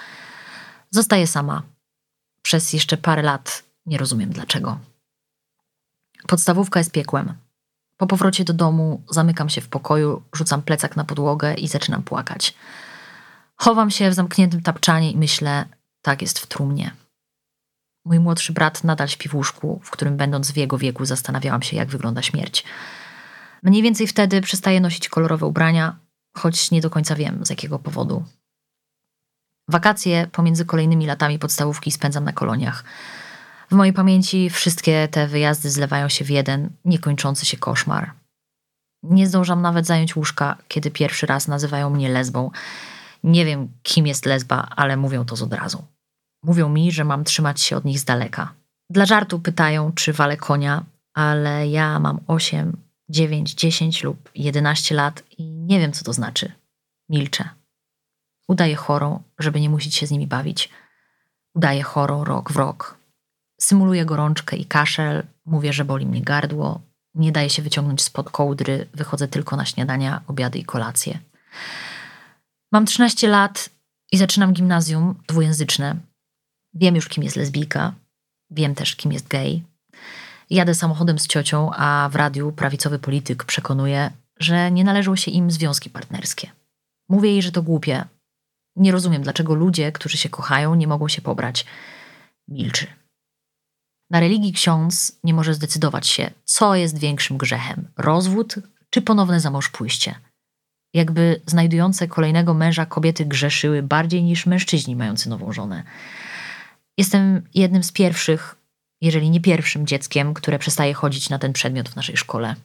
Zostaję 0.90 1.28
sama. 1.28 1.64
Przez 2.42 2.74
jeszcze 2.74 2.98
parę 2.98 3.22
lat 3.22 3.64
nie 3.86 3.98
rozumiem 3.98 4.30
dlaczego. 4.30 4.80
Podstawówka 6.28 6.80
jest 6.80 6.92
piekłem. 6.92 7.34
Po 7.98 8.08
powrocie 8.08 8.44
do 8.44 8.54
domu 8.54 9.04
zamykam 9.10 9.50
się 9.50 9.62
w 9.62 9.70
pokoju, 9.70 10.24
rzucam 10.34 10.62
plecak 10.62 10.96
na 10.96 11.04
podłogę 11.04 11.54
i 11.54 11.68
zaczynam 11.68 12.04
płakać. 12.04 12.54
Chowam 13.56 13.92
się 13.92 14.10
w 14.10 14.14
zamkniętym 14.14 14.62
tapczanie 14.62 15.12
i 15.12 15.18
myślę, 15.18 15.66
tak 16.02 16.22
jest 16.22 16.40
w 16.40 16.48
trumnie. 16.48 16.92
Mój 18.08 18.20
młodszy 18.20 18.54
brat 18.54 18.84
nadal 18.84 19.08
śpi 19.08 19.30
w 19.30 19.36
łóżku, 19.36 19.80
w 19.84 19.92
którym 19.92 20.18
będąc 20.18 20.52
w 20.52 20.58
jego 20.58 20.78
wieku 20.78 21.06
zastanawiałam 21.06 21.62
się, 21.62 21.78
jak 21.78 21.90
wygląda 21.90 22.22
śmierć. 22.22 22.64
Mniej 23.64 23.82
więcej 23.82 24.08
wtedy 24.08 24.42
przestaję 24.42 24.82
nosić 24.82 25.10
kolorowe 25.10 25.46
ubrania, 25.46 26.00
choć 26.38 26.72
nie 26.72 26.82
do 26.82 26.90
końca 26.90 27.16
wiem 27.16 27.46
z 27.46 27.50
jakiego 27.50 27.80
powodu. 27.80 28.24
Wakacje 29.70 30.28
pomiędzy 30.32 30.66
kolejnymi 30.66 31.06
latami 31.06 31.40
podstawówki 31.40 31.92
spędzam 31.92 32.24
na 32.24 32.34
koloniach. 32.34 32.84
W 33.72 33.76
mojej 33.76 33.94
pamięci 33.94 34.50
wszystkie 34.50 35.08
te 35.08 35.28
wyjazdy 35.28 35.70
zlewają 35.70 36.10
się 36.10 36.26
w 36.26 36.30
jeden, 36.30 36.70
niekończący 36.86 37.46
się 37.46 37.58
koszmar. 37.58 38.12
Nie 39.04 39.28
zdążam 39.28 39.62
nawet 39.62 39.86
zająć 39.86 40.16
łóżka, 40.16 40.58
kiedy 40.68 40.92
pierwszy 40.92 41.26
raz 41.26 41.48
nazywają 41.48 41.90
mnie 41.90 42.10
lesbą. 42.10 42.52
Nie 43.24 43.46
wiem, 43.46 43.68
kim 43.84 44.08
jest 44.08 44.26
lesba, 44.26 44.68
ale 44.76 44.98
mówią 44.98 45.26
to 45.26 45.36
z 45.36 45.42
od 45.42 45.54
razu. 45.54 45.97
Mówią 46.44 46.70
mi, 46.70 46.92
że 46.92 47.04
mam 47.04 47.24
trzymać 47.24 47.62
się 47.62 47.78
od 47.78 47.86
nich 47.86 48.00
z 48.00 48.06
daleka. 48.06 48.54
Dla 48.90 49.06
żartu 49.06 49.40
pytają, 49.40 49.92
czy 49.92 50.14
walę 50.14 50.38
konia, 50.38 50.84
ale 51.14 51.68
ja 51.68 52.00
mam 52.00 52.20
8, 52.28 52.78
9, 53.10 53.54
10 53.54 54.04
lub 54.04 54.30
11 54.36 54.96
lat 54.96 55.24
i 55.38 55.44
nie 55.44 55.80
wiem, 55.80 55.92
co 55.92 56.04
to 56.06 56.14
znaczy. 56.14 56.52
Milczę. 57.10 57.50
Udaję 58.48 58.76
chorą, 58.76 59.24
żeby 59.40 59.62
nie 59.62 59.70
musieć 59.70 59.96
się 59.96 60.08
z 60.08 60.12
nimi 60.12 60.28
bawić. 60.28 60.70
Udaję 61.56 61.84
chorą 61.84 62.24
rok 62.24 62.52
w 62.52 62.56
rok. 62.56 62.98
Symuluję 63.62 64.06
gorączkę 64.06 64.58
i 64.58 64.66
kaszel, 64.66 65.24
mówię, 65.46 65.74
że 65.74 65.86
boli 65.86 66.06
mnie 66.06 66.22
gardło, 66.22 66.82
nie 67.16 67.32
daje 67.32 67.50
się 67.50 67.62
wyciągnąć 67.62 68.02
spod 68.02 68.30
kołdry, 68.30 68.88
wychodzę 68.94 69.28
tylko 69.28 69.56
na 69.56 69.66
śniadania, 69.66 70.22
obiady 70.28 70.60
i 70.60 70.66
kolacje. 70.66 71.20
Mam 72.72 72.86
13 72.86 73.28
lat 73.28 73.70
i 74.12 74.18
zaczynam 74.18 74.54
gimnazjum 74.54 75.16
dwujęzyczne. 75.28 75.96
Wiem 76.74 76.96
już, 76.96 77.10
kim 77.10 77.24
jest 77.24 77.36
lesbijka, 77.36 77.94
wiem 78.52 78.76
też, 78.76 78.96
kim 78.96 79.12
jest 79.12 79.28
gej. 79.28 79.64
Jadę 80.50 80.76
samochodem 80.76 81.20
z 81.20 81.28
ciocią, 81.28 81.72
a 81.74 82.10
w 82.12 82.16
radiu 82.16 82.52
prawicowy 82.52 83.00
polityk 83.00 83.44
przekonuje, 83.44 84.12
że 84.40 84.72
nie 84.72 84.84
należą 84.84 85.16
się 85.16 85.32
im 85.32 85.52
związki 85.52 85.90
partnerskie. 85.90 86.52
Mówię 87.10 87.32
jej, 87.32 87.42
że 87.42 87.52
to 87.52 87.64
głupie. 87.64 88.04
Nie 88.76 88.92
rozumiem, 88.92 89.22
dlaczego 89.22 89.56
ludzie, 89.56 89.92
którzy 89.92 90.18
się 90.18 90.30
kochają, 90.30 90.76
nie 90.76 90.88
mogą 90.88 91.08
się 91.08 91.22
pobrać. 91.22 91.66
Milczy. 92.48 92.88
Na 94.10 94.20
religii 94.20 94.54
ksiądz 94.54 95.20
nie 95.24 95.34
może 95.34 95.54
zdecydować 95.54 96.08
się, 96.08 96.32
co 96.44 96.76
jest 96.76 96.98
większym 96.98 97.38
grzechem: 97.38 97.88
rozwód 97.98 98.56
czy 98.90 99.02
ponowne 99.02 99.40
zamążpójście. 99.40 100.16
Jakby 100.94 101.42
znajdujące 101.46 102.08
kolejnego 102.08 102.54
męża 102.54 102.86
kobiety 102.86 103.26
grzeszyły 103.26 103.84
bardziej 103.84 104.24
niż 104.24 104.46
mężczyźni 104.46 104.96
mający 104.96 105.30
nową 105.30 105.54
żonę. 105.54 105.84
Jestem 106.98 107.48
jednym 107.54 107.84
z 107.84 107.92
pierwszych, 107.92 108.56
jeżeli 109.02 109.30
nie 109.30 109.42
pierwszym 109.42 109.88
dzieckiem, 109.88 110.34
które 110.34 110.60
przestaje 110.60 110.94
chodzić 110.94 111.30
na 111.30 111.40
ten 111.40 111.54
przedmiot 111.54 111.90
w 111.90 111.96
naszej 111.96 112.18
szkole. 112.18 112.56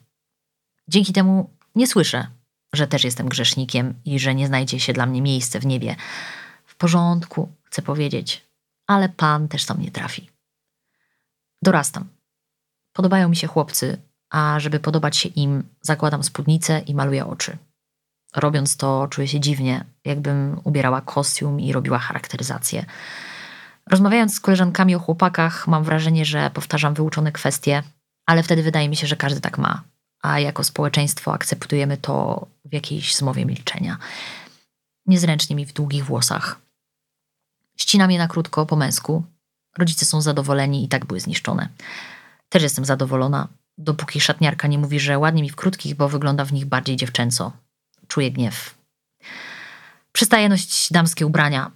Dzięki 0.89 1.13
temu 1.13 1.51
nie 1.75 1.87
słyszę, 1.87 2.27
że 2.73 2.87
też 2.87 3.05
jestem 3.05 3.29
grzesznikiem 3.29 3.95
i 4.05 4.19
że 4.19 4.35
nie 4.35 4.47
znajdzie 4.47 4.81
się 4.81 4.93
dla 4.93 5.07
mnie 5.07 5.23
miejsce 5.23 5.61
w 5.61 5.67
niebie. 5.67 5.97
W 6.67 6.77
porządku, 6.77 7.53
chcę 7.63 7.83
powiedzieć, 7.83 8.47
ale 8.87 9.09
Pan 9.09 9.49
też 9.49 9.67
tam 9.67 9.81
nie 9.81 9.91
trafi. 9.91 10.31
Dorastam. 11.63 12.09
Podobają 12.93 13.29
mi 13.29 13.37
się 13.37 13.47
chłopcy, 13.47 13.99
a 14.31 14.61
żeby 14.61 14.81
podobać 14.81 15.17
się 15.17 15.29
im, 15.29 15.65
zakładam 15.81 16.23
spódnicę 16.23 16.79
i 16.79 16.95
maluję 16.95 17.27
oczy. 17.27 17.57
Robiąc 18.37 18.77
to, 18.77 19.09
czuję 19.11 19.29
się 19.29 19.41
dziwnie, 19.41 19.85
jakbym 20.05 20.61
ubierała 20.65 21.01
kostium 21.01 21.61
i 21.61 21.73
robiła 21.73 21.99
charakteryzację. 21.99 22.85
Rozmawiając 23.91 24.35
z 24.35 24.41
koleżankami 24.41 24.95
o 24.95 24.99
chłopakach, 24.99 25.69
mam 25.69 25.85
wrażenie, 25.85 26.25
że 26.25 26.51
powtarzam 26.51 26.95
wyuczone 26.95 27.33
kwestie, 27.33 27.83
ale 28.27 28.43
wtedy 28.43 28.63
wydaje 28.63 28.89
mi 28.89 28.97
się, 28.97 29.07
że 29.07 29.17
każdy 29.17 29.41
tak 29.41 29.59
ma, 29.59 29.83
a 30.23 30.41
jako 30.41 30.65
społeczeństwo 30.65 31.33
akceptujemy 31.33 31.97
to 31.97 32.47
w 32.65 32.73
jakiejś 32.73 33.17
zmowie 33.17 33.47
milczenia. 33.47 33.99
Niezręcznie 35.07 35.57
mi 35.57 35.67
w 35.67 35.73
długich 35.73 36.05
włosach. 36.05 36.61
Ścinam 37.77 38.11
je 38.11 38.19
na 38.19 38.29
krótko, 38.29 38.67
po 38.67 38.77
męsku. 38.77 39.25
Rodzice 39.79 40.05
są 40.05 40.21
zadowoleni 40.21 40.85
i 40.85 40.89
tak 40.89 41.07
były 41.07 41.21
zniszczone. 41.21 41.69
Też 42.49 42.63
jestem 42.63 42.85
zadowolona, 42.85 43.49
dopóki 43.79 44.21
szatniarka 44.21 44.69
nie 44.69 44.79
mówi, 44.79 45.01
że 45.01 45.19
ładnie 45.19 45.43
mi 45.43 45.51
w 45.51 45.57
krótkich, 45.57 45.95
bo 45.95 46.09
wygląda 46.09 46.45
w 46.45 46.53
nich 46.53 46.67
bardziej 46.67 46.97
dziewczęco. 46.97 47.53
Czuję 48.09 48.31
gniew. 48.31 48.75
Przestaję 50.13 50.49
nosić 50.49 50.89
damskie 50.93 51.27
ubrania. 51.27 51.71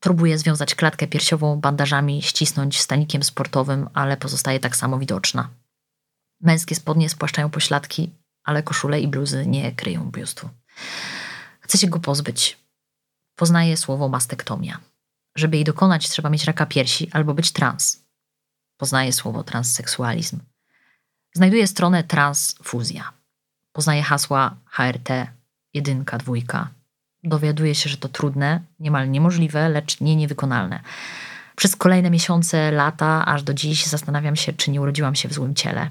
Próbuję 0.00 0.38
związać 0.38 0.74
klatkę 0.74 1.06
piersiową 1.06 1.60
bandażami, 1.60 2.22
ścisnąć 2.22 2.80
stanikiem 2.80 3.22
sportowym, 3.22 3.88
ale 3.94 4.16
pozostaje 4.16 4.60
tak 4.60 4.76
samo 4.76 4.98
widoczna. 4.98 5.50
Męskie 6.40 6.74
spodnie 6.74 7.08
spłaszczają 7.08 7.50
pośladki, 7.50 8.10
ale 8.44 8.62
koszule 8.62 9.00
i 9.00 9.08
bluzy 9.08 9.46
nie 9.46 9.72
kryją 9.72 10.10
biustu. 10.10 10.48
Chcę 11.60 11.78
się 11.78 11.86
go 11.86 12.00
pozbyć. 12.00 12.58
Poznaję 13.36 13.76
słowo 13.76 14.08
mastektomia. 14.08 14.80
Żeby 15.36 15.56
jej 15.56 15.64
dokonać, 15.64 16.08
trzeba 16.08 16.30
mieć 16.30 16.44
raka 16.44 16.66
piersi 16.66 17.10
albo 17.12 17.34
być 17.34 17.52
trans. 17.52 18.06
Poznaję 18.76 19.12
słowo 19.12 19.44
transseksualizm. 19.44 20.40
Znajduję 21.34 21.66
stronę 21.66 22.04
transfuzja. 22.04 23.12
Poznaję 23.72 24.02
hasła 24.02 24.56
HRT, 24.66 25.08
jedynka, 25.74 26.18
dwójka. 26.18 26.68
Dowiaduję 27.26 27.74
się, 27.74 27.90
że 27.90 27.96
to 27.96 28.08
trudne, 28.08 28.60
niemal 28.80 29.10
niemożliwe, 29.10 29.68
lecz 29.68 30.00
nie 30.00 30.16
niewykonalne. 30.16 30.80
Przez 31.56 31.76
kolejne 31.76 32.10
miesiące, 32.10 32.70
lata, 32.70 33.26
aż 33.26 33.42
do 33.42 33.54
dziś 33.54 33.86
zastanawiam 33.86 34.36
się, 34.36 34.52
czy 34.52 34.70
nie 34.70 34.80
urodziłam 34.80 35.14
się 35.14 35.28
w 35.28 35.32
złym 35.32 35.54
ciele. 35.54 35.90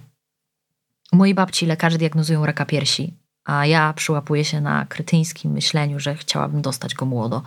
U 1.12 1.16
mojej 1.16 1.36
babci 1.36 1.66
lekarze 1.66 1.98
diagnozują 1.98 2.46
raka 2.46 2.66
piersi, 2.66 3.14
a 3.46 3.66
ja 3.66 3.94
przyłapuję 3.94 4.46
się 4.46 4.62
na 4.62 4.86
kretyńskim 4.86 5.52
myśleniu, 5.52 6.00
że 6.00 6.16
chciałabym 6.16 6.62
dostać 6.62 6.96
go 6.96 7.06
młodo. 7.06 7.44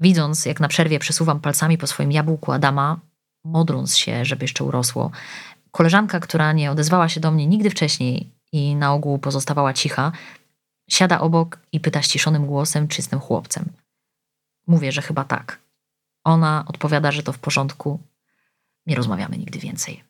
Widząc, 0.00 0.46
jak 0.46 0.60
na 0.60 0.68
przerwie 0.68 0.98
przesuwam 0.98 1.40
palcami 1.40 1.78
po 1.78 1.86
swoim 1.86 2.12
jabłku 2.12 2.52
Adama, 2.52 3.00
modląc 3.44 3.96
się, 3.96 4.24
żeby 4.24 4.44
jeszcze 4.44 4.64
urosło, 4.64 5.10
koleżanka, 5.70 6.20
która 6.20 6.52
nie 6.52 6.70
odezwała 6.70 7.08
się 7.08 7.20
do 7.20 7.30
mnie 7.30 7.46
nigdy 7.46 7.70
wcześniej 7.70 8.30
i 8.52 8.76
na 8.76 8.92
ogół 8.92 9.18
pozostawała 9.18 9.72
cicha, 9.72 10.12
siada 10.90 11.20
obok 11.20 11.58
i 11.72 11.80
pyta 11.80 12.02
ściszonym 12.02 12.46
głosem, 12.46 12.88
czy 12.88 13.00
jestem 13.00 13.20
chłopcem. 13.20 13.64
Mówię, 14.66 14.92
że 14.92 15.02
chyba 15.02 15.24
tak. 15.24 15.58
Ona 16.24 16.64
odpowiada, 16.66 17.12
że 17.12 17.22
to 17.22 17.32
w 17.32 17.38
porządku. 17.38 18.00
Nie 18.86 18.96
rozmawiamy 18.96 19.38
nigdy 19.38 19.58
więcej. 19.58 20.04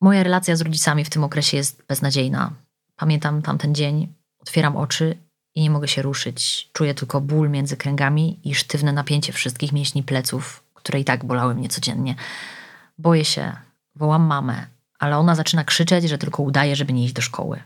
Moja 0.00 0.22
relacja 0.22 0.56
z 0.56 0.60
rodzicami 0.60 1.04
w 1.04 1.10
tym 1.10 1.24
okresie 1.24 1.56
jest 1.56 1.82
beznadziejna. 1.88 2.52
Pamiętam 2.96 3.42
tamten 3.42 3.74
dzień, 3.74 4.14
otwieram 4.38 4.76
oczy 4.76 5.18
i 5.54 5.62
nie 5.62 5.70
mogę 5.70 5.88
się 5.88 6.02
ruszyć. 6.02 6.70
Czuję 6.72 6.94
tylko 6.94 7.20
ból 7.20 7.50
między 7.50 7.76
kręgami 7.76 8.40
i 8.44 8.54
sztywne 8.54 8.92
napięcie 8.92 9.32
wszystkich 9.32 9.72
mięśni 9.72 10.02
pleców, 10.02 10.64
które 10.74 11.00
i 11.00 11.04
tak 11.04 11.24
bolały 11.24 11.54
mnie 11.54 11.68
codziennie. 11.68 12.14
Boję 12.98 13.24
się, 13.24 13.52
wołam 13.94 14.22
mamę, 14.22 14.66
ale 14.98 15.18
ona 15.18 15.34
zaczyna 15.34 15.64
krzyczeć, 15.64 16.08
że 16.08 16.18
tylko 16.18 16.42
udaje, 16.42 16.76
żeby 16.76 16.92
nie 16.92 17.04
iść 17.04 17.14
do 17.14 17.22
szkoły. 17.22 17.62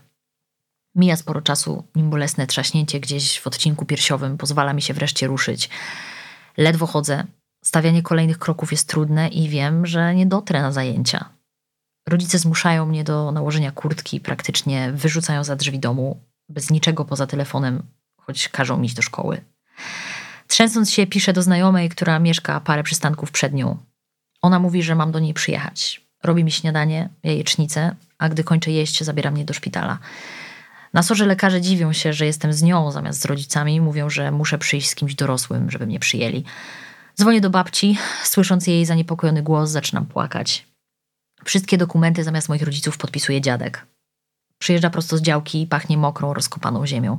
Mija 0.97 1.15
sporo 1.15 1.41
czasu, 1.41 1.83
nim 1.95 2.09
bolesne 2.09 2.47
trzaśnięcie 2.47 2.99
gdzieś 2.99 3.39
w 3.39 3.47
odcinku 3.47 3.85
piersiowym 3.85 4.37
pozwala 4.37 4.73
mi 4.73 4.81
się 4.81 4.93
wreszcie 4.93 5.27
ruszyć. 5.27 5.69
Ledwo 6.57 6.87
chodzę. 6.87 7.23
Stawianie 7.63 8.03
kolejnych 8.03 8.39
kroków 8.39 8.71
jest 8.71 8.89
trudne 8.89 9.27
i 9.27 9.49
wiem, 9.49 9.85
że 9.85 10.15
nie 10.15 10.25
dotrę 10.25 10.61
na 10.61 10.71
zajęcia. 10.71 11.29
Rodzice 12.07 12.39
zmuszają 12.39 12.85
mnie 12.85 13.03
do 13.03 13.31
nałożenia 13.31 13.71
kurtki, 13.71 14.19
praktycznie 14.19 14.91
wyrzucają 14.91 15.43
za 15.43 15.55
drzwi 15.55 15.79
domu, 15.79 16.19
bez 16.49 16.69
niczego 16.69 17.05
poza 17.05 17.27
telefonem, 17.27 17.83
choć 18.17 18.49
każą 18.49 18.77
mi 18.77 18.85
iść 18.85 18.95
do 18.95 19.01
szkoły. 19.01 19.41
Trzęsąc 20.47 20.91
się, 20.91 21.07
piszę 21.07 21.33
do 21.33 21.41
znajomej, 21.41 21.89
która 21.89 22.19
mieszka 22.19 22.59
parę 22.59 22.83
przystanków 22.83 23.31
przed 23.31 23.53
nią. 23.53 23.77
Ona 24.41 24.59
mówi, 24.59 24.83
że 24.83 24.95
mam 24.95 25.11
do 25.11 25.19
niej 25.19 25.33
przyjechać. 25.33 26.07
Robi 26.23 26.43
mi 26.43 26.51
śniadanie, 26.51 27.09
jajecznicę, 27.23 27.95
a 28.17 28.29
gdy 28.29 28.43
kończę 28.43 28.71
jeść, 28.71 29.03
zabiera 29.03 29.31
mnie 29.31 29.45
do 29.45 29.53
szpitala. 29.53 29.99
Na 30.93 31.03
sorze 31.03 31.25
lekarze 31.25 31.61
dziwią 31.61 31.93
się, 31.93 32.13
że 32.13 32.25
jestem 32.25 32.53
z 32.53 32.63
nią 32.63 32.91
zamiast 32.91 33.21
z 33.21 33.25
rodzicami. 33.25 33.81
Mówią, 33.81 34.09
że 34.09 34.31
muszę 34.31 34.57
przyjść 34.57 34.89
z 34.89 34.95
kimś 34.95 35.15
dorosłym, 35.15 35.71
żeby 35.71 35.87
mnie 35.87 35.99
przyjęli. 35.99 36.43
Dzwonię 37.19 37.41
do 37.41 37.49
babci, 37.49 37.97
słysząc 38.23 38.67
jej 38.67 38.85
zaniepokojony 38.85 39.43
głos, 39.43 39.69
zaczynam 39.69 40.05
płakać. 40.05 40.67
Wszystkie 41.43 41.77
dokumenty 41.77 42.23
zamiast 42.23 42.49
moich 42.49 42.61
rodziców 42.61 42.97
podpisuje 42.97 43.41
dziadek. 43.41 43.85
Przyjeżdża 44.59 44.89
prosto 44.89 45.17
z 45.17 45.21
działki 45.21 45.61
i 45.61 45.67
pachnie 45.67 45.97
mokrą, 45.97 46.33
rozkopaną 46.33 46.87
ziemią. 46.87 47.17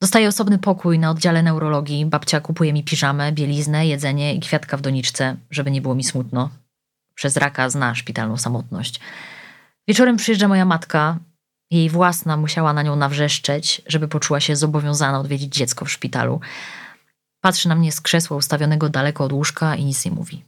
Dostaję 0.00 0.28
osobny 0.28 0.58
pokój 0.58 0.98
na 0.98 1.10
oddziale 1.10 1.42
neurologii. 1.42 2.06
Babcia 2.06 2.40
kupuje 2.40 2.72
mi 2.72 2.84
piżamę, 2.84 3.32
bieliznę, 3.32 3.86
jedzenie 3.86 4.34
i 4.34 4.40
kwiatka 4.40 4.76
w 4.76 4.80
doniczce, 4.80 5.36
żeby 5.50 5.70
nie 5.70 5.80
było 5.80 5.94
mi 5.94 6.04
smutno. 6.04 6.50
Przez 7.14 7.36
raka 7.36 7.70
zna 7.70 7.94
szpitalną 7.94 8.36
samotność. 8.36 9.00
Wieczorem 9.88 10.16
przyjeżdża 10.16 10.48
moja 10.48 10.64
matka. 10.64 11.18
Jej 11.70 11.90
własna 11.90 12.36
musiała 12.36 12.72
na 12.72 12.82
nią 12.82 12.96
nawrzeszczeć, 12.96 13.82
żeby 13.86 14.08
poczuła 14.08 14.40
się 14.40 14.56
zobowiązana 14.56 15.20
odwiedzić 15.20 15.54
dziecko 15.54 15.84
w 15.84 15.90
szpitalu. 15.90 16.40
Patrzy 17.40 17.68
na 17.68 17.74
mnie 17.74 17.92
z 17.92 18.00
krzesła 18.00 18.36
ustawionego 18.36 18.88
daleko 18.88 19.24
od 19.24 19.32
łóżka 19.32 19.76
i 19.76 19.84
nic 19.84 20.04
nie 20.04 20.10
mówi. 20.10 20.44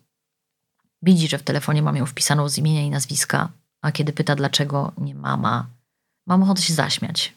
Widzi, 1.02 1.28
że 1.28 1.38
w 1.38 1.42
telefonie 1.42 1.82
mam 1.82 1.96
ją 1.96 2.06
wpisaną 2.06 2.48
z 2.48 2.58
imienia 2.58 2.82
i 2.82 2.90
nazwiska, 2.90 3.48
a 3.82 3.92
kiedy 3.92 4.12
pyta 4.12 4.36
dlaczego 4.36 4.92
nie 4.98 5.14
mama, 5.14 5.66
mam 6.26 6.42
ochotę 6.42 6.62
się 6.62 6.74
zaśmiać. 6.74 7.34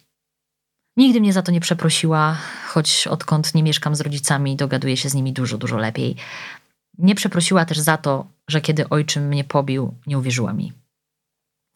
Nigdy 0.98 1.22
mnie 1.22 1.34
za 1.34 1.42
to 1.42 1.52
nie 1.52 1.60
przeprosiła, 1.60 2.38
choć 2.68 3.08
odkąd 3.08 3.56
nie 3.56 3.64
mieszkam 3.64 3.96
z 3.96 4.02
rodzicami, 4.02 4.56
dogaduję 4.56 4.98
się 4.98 5.10
z 5.10 5.14
nimi 5.14 5.34
dużo, 5.34 5.58
dużo 5.58 5.78
lepiej. 5.78 6.16
Nie 6.98 7.16
przeprosiła 7.16 7.66
też 7.66 7.80
za 7.80 7.98
to, 7.98 8.28
że 8.48 8.62
kiedy 8.62 8.90
ojczym 8.90 9.28
mnie 9.28 9.44
pobił, 9.44 9.94
nie 10.08 10.18
uwierzyła 10.18 10.54
mi. 10.54 10.74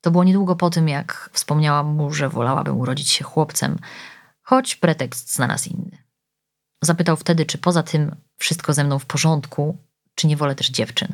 To 0.02 0.12
było 0.12 0.24
niedługo 0.24 0.56
po 0.56 0.70
tym, 0.70 0.90
jak 0.90 1.30
wspomniałam 1.34 1.88
mu, 1.88 2.14
że 2.14 2.30
wolałabym 2.30 2.78
urodzić 2.78 3.10
się 3.10 3.24
chłopcem, 3.24 3.80
choć 4.42 4.76
pretekst 4.76 5.34
znalazł 5.34 5.70
inny. 5.70 5.98
Zapytał 6.84 7.18
wtedy, 7.18 7.46
czy 7.46 7.58
poza 7.58 7.84
tym 7.84 8.16
wszystko 8.38 8.74
ze 8.74 8.84
mną 8.84 9.00
w 9.00 9.06
porządku, 9.06 9.78
czy 10.16 10.28
nie 10.28 10.38
wolę 10.38 10.56
też 10.56 10.70
dziewczyn. 10.70 11.14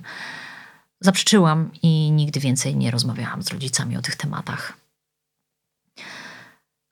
Zaprzeczyłam 1.02 1.70
i 1.82 2.12
nigdy 2.12 2.40
więcej 2.40 2.75
nie 2.75 2.92
rozmawiałam 2.92 3.44
z 3.44 3.52
rodzicami 3.52 3.98
o 3.98 4.02
tych 4.02 4.16
tematach. 4.16 4.74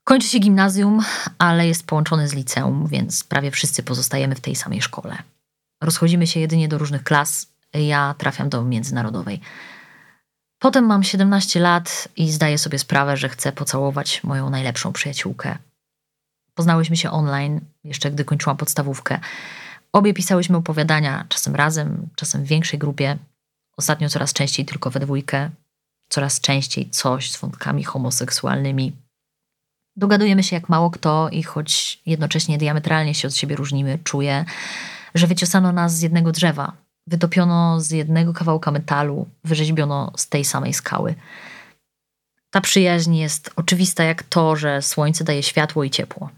Kończy 0.04 0.28
się 0.28 0.40
gimnazjum, 0.40 1.02
ale 1.38 1.68
jest 1.68 1.86
połączony 1.86 2.28
z 2.28 2.34
liceum, 2.34 2.88
więc 2.88 3.24
prawie 3.24 3.52
wszyscy 3.52 3.84
pozostajemy 3.84 4.36
w 4.36 4.40
tej 4.40 4.56
samej 4.56 4.82
szkole. 4.82 5.18
Rozchodzimy 5.82 6.28
się 6.28 6.40
jedynie 6.40 6.68
do 6.68 6.78
różnych 6.78 7.04
klas. 7.04 7.48
Ja 7.74 8.16
trafiam 8.18 8.50
do 8.50 8.64
międzynarodowej. 8.64 9.42
Potem 10.62 10.86
mam 10.86 11.04
17 11.04 11.60
lat 11.60 12.08
i 12.16 12.32
zdaję 12.32 12.58
sobie 12.58 12.80
sprawę, 12.80 13.18
że 13.18 13.30
chcę 13.30 13.52
pocałować 13.52 14.24
moją 14.24 14.50
najlepszą 14.50 14.94
przyjaciółkę. 14.94 15.58
Poznałyśmy 16.56 16.98
się 16.98 17.12
online, 17.12 17.60
jeszcze 17.84 18.12
gdy 18.12 18.26
kończyłam 18.26 18.58
podstawówkę. 18.58 19.20
Obie 19.94 20.14
pisałyśmy 20.14 20.58
opowiadania, 20.58 21.26
czasem 21.30 21.56
razem, 21.56 22.08
czasem 22.16 22.44
w 22.44 22.48
większej 22.48 22.80
grupie. 22.80 23.18
Ostatnio 23.78 24.10
coraz 24.10 24.34
częściej 24.34 24.66
tylko 24.66 24.90
we 24.90 25.00
dwójkę, 25.00 25.50
coraz 26.10 26.42
częściej 26.42 26.90
coś 26.90 27.32
z 27.32 27.38
wątkami 27.38 27.84
homoseksualnymi. 27.84 28.96
Dogadujemy 29.96 30.44
się 30.44 30.56
jak 30.56 30.70
mało 30.70 30.90
kto 30.92 31.30
i 31.30 31.44
choć 31.44 32.02
jednocześnie 32.06 32.58
diametralnie 32.58 33.16
się 33.16 33.28
od 33.28 33.36
siebie 33.36 33.56
różnimy, 33.56 34.00
czuję, 34.04 34.46
że 35.16 35.28
wyciosano 35.28 35.72
nas 35.72 35.96
z 35.98 36.02
jednego 36.02 36.32
drzewa, 36.32 36.74
wytopiono 37.08 37.82
z 37.82 37.92
jednego 37.92 38.34
kawałka 38.34 38.72
metalu, 38.72 39.30
wyrzeźbiono 39.44 40.12
z 40.16 40.30
tej 40.30 40.46
samej 40.46 40.74
skały. 40.74 41.16
Ta 42.50 42.62
przyjaźń 42.62 43.16
jest 43.16 43.50
oczywista 43.56 44.04
jak 44.04 44.24
to, 44.24 44.56
że 44.56 44.82
słońce 44.82 45.24
daje 45.24 45.44
światło 45.44 45.84
i 45.84 45.90
ciepło. 45.90 46.30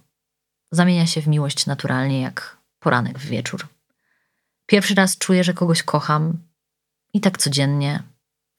Zamienia 0.71 1.07
się 1.07 1.21
w 1.21 1.27
miłość 1.27 1.65
naturalnie 1.65 2.21
jak 2.21 2.57
poranek 2.79 3.19
w 3.19 3.25
wieczór. 3.25 3.67
Pierwszy 4.65 4.95
raz 4.95 5.17
czuję, 5.17 5.43
że 5.43 5.53
kogoś 5.53 5.83
kocham 5.83 6.37
i 7.13 7.21
tak 7.21 7.37
codziennie, 7.37 8.03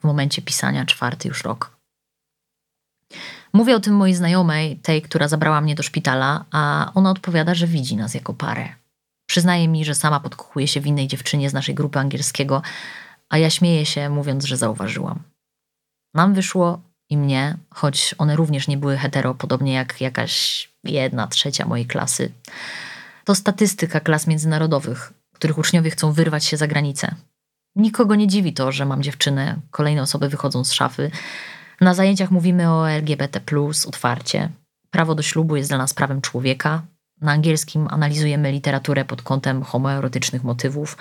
w 0.01 0.05
momencie 0.05 0.43
pisania 0.43 0.87
czwarty 0.87 1.29
już 1.29 1.45
rok. 1.45 1.77
Mówię 3.53 3.77
o 3.77 3.81
tym 3.81 3.95
mojej 3.95 4.15
znajomej, 4.15 4.77
tej, 4.77 5.03
która 5.03 5.29
zabrała 5.29 5.61
mnie 5.61 5.75
do 5.75 5.83
szpitala, 5.83 6.45
a 6.51 6.93
ona 6.95 7.11
odpowiada, 7.11 7.55
że 7.55 7.67
widzi 7.67 7.97
nas 7.97 8.15
jako 8.15 8.35
parę. 8.35 8.69
Przyznaje 9.35 9.69
mi, 9.69 9.85
że 9.85 9.95
sama 9.95 10.21
podkochuje 10.21 10.69
się 10.69 10.81
w 10.81 10.87
innej 10.87 11.09
dziewczynie 11.09 11.51
z 11.51 11.53
naszej 11.53 11.75
grupy 11.75 11.99
angielskiego, 11.99 12.63
a 13.29 13.39
ja 13.39 13.51
śmieję 13.51 13.87
się, 13.87 14.09
mówiąc, 14.09 14.45
że 14.45 14.57
zauważyłam. 14.57 15.23
Nam 16.15 16.35
wyszło 16.35 16.81
i 17.11 17.17
mnie, 17.17 17.57
choć 17.71 18.15
one 18.19 18.37
również 18.37 18.69
nie 18.69 18.77
były 18.77 18.97
hetero, 18.97 19.35
podobnie 19.35 19.73
jak 19.73 20.01
jakaś 20.01 20.69
jedna 20.85 21.27
trzecia 21.27 21.67
mojej 21.67 21.87
klasy. 21.87 22.33
To 23.25 23.35
statystyka 23.35 24.01
klas 24.01 24.27
międzynarodowych, 24.27 25.13
których 25.33 25.59
uczniowie 25.59 25.91
chcą 25.91 26.13
wyrwać 26.13 26.45
się 26.45 26.57
za 26.57 26.67
granicę. 26.67 27.15
Nikogo 27.77 28.15
nie 28.15 28.27
dziwi 28.27 28.53
to, 28.53 28.73
że 28.73 28.87
mam 28.87 29.03
dziewczynę, 29.03 29.57
kolejne 29.71 30.03
osoby 30.03 30.29
wychodzą 30.29 30.65
z 30.65 30.73
szafy. 30.73 31.11
Na 31.81 31.95
zajęciach 31.95 32.31
mówimy 32.31 32.71
o 32.71 32.91
LGBT, 32.91 33.41
otwarcie. 33.87 34.51
Prawo 34.91 35.15
do 35.15 35.23
ślubu 35.23 35.57
jest 35.57 35.71
dla 35.71 35.79
nas 35.79 35.95
prawem 35.95 36.21
człowieka. 36.21 36.83
Na 37.21 37.33
angielskim 37.33 37.89
analizujemy 37.91 38.53
literaturę 38.53 39.05
pod 39.05 39.23
kątem 39.23 39.63
homoerotycznych 39.63 40.45
motywów. 40.45 40.97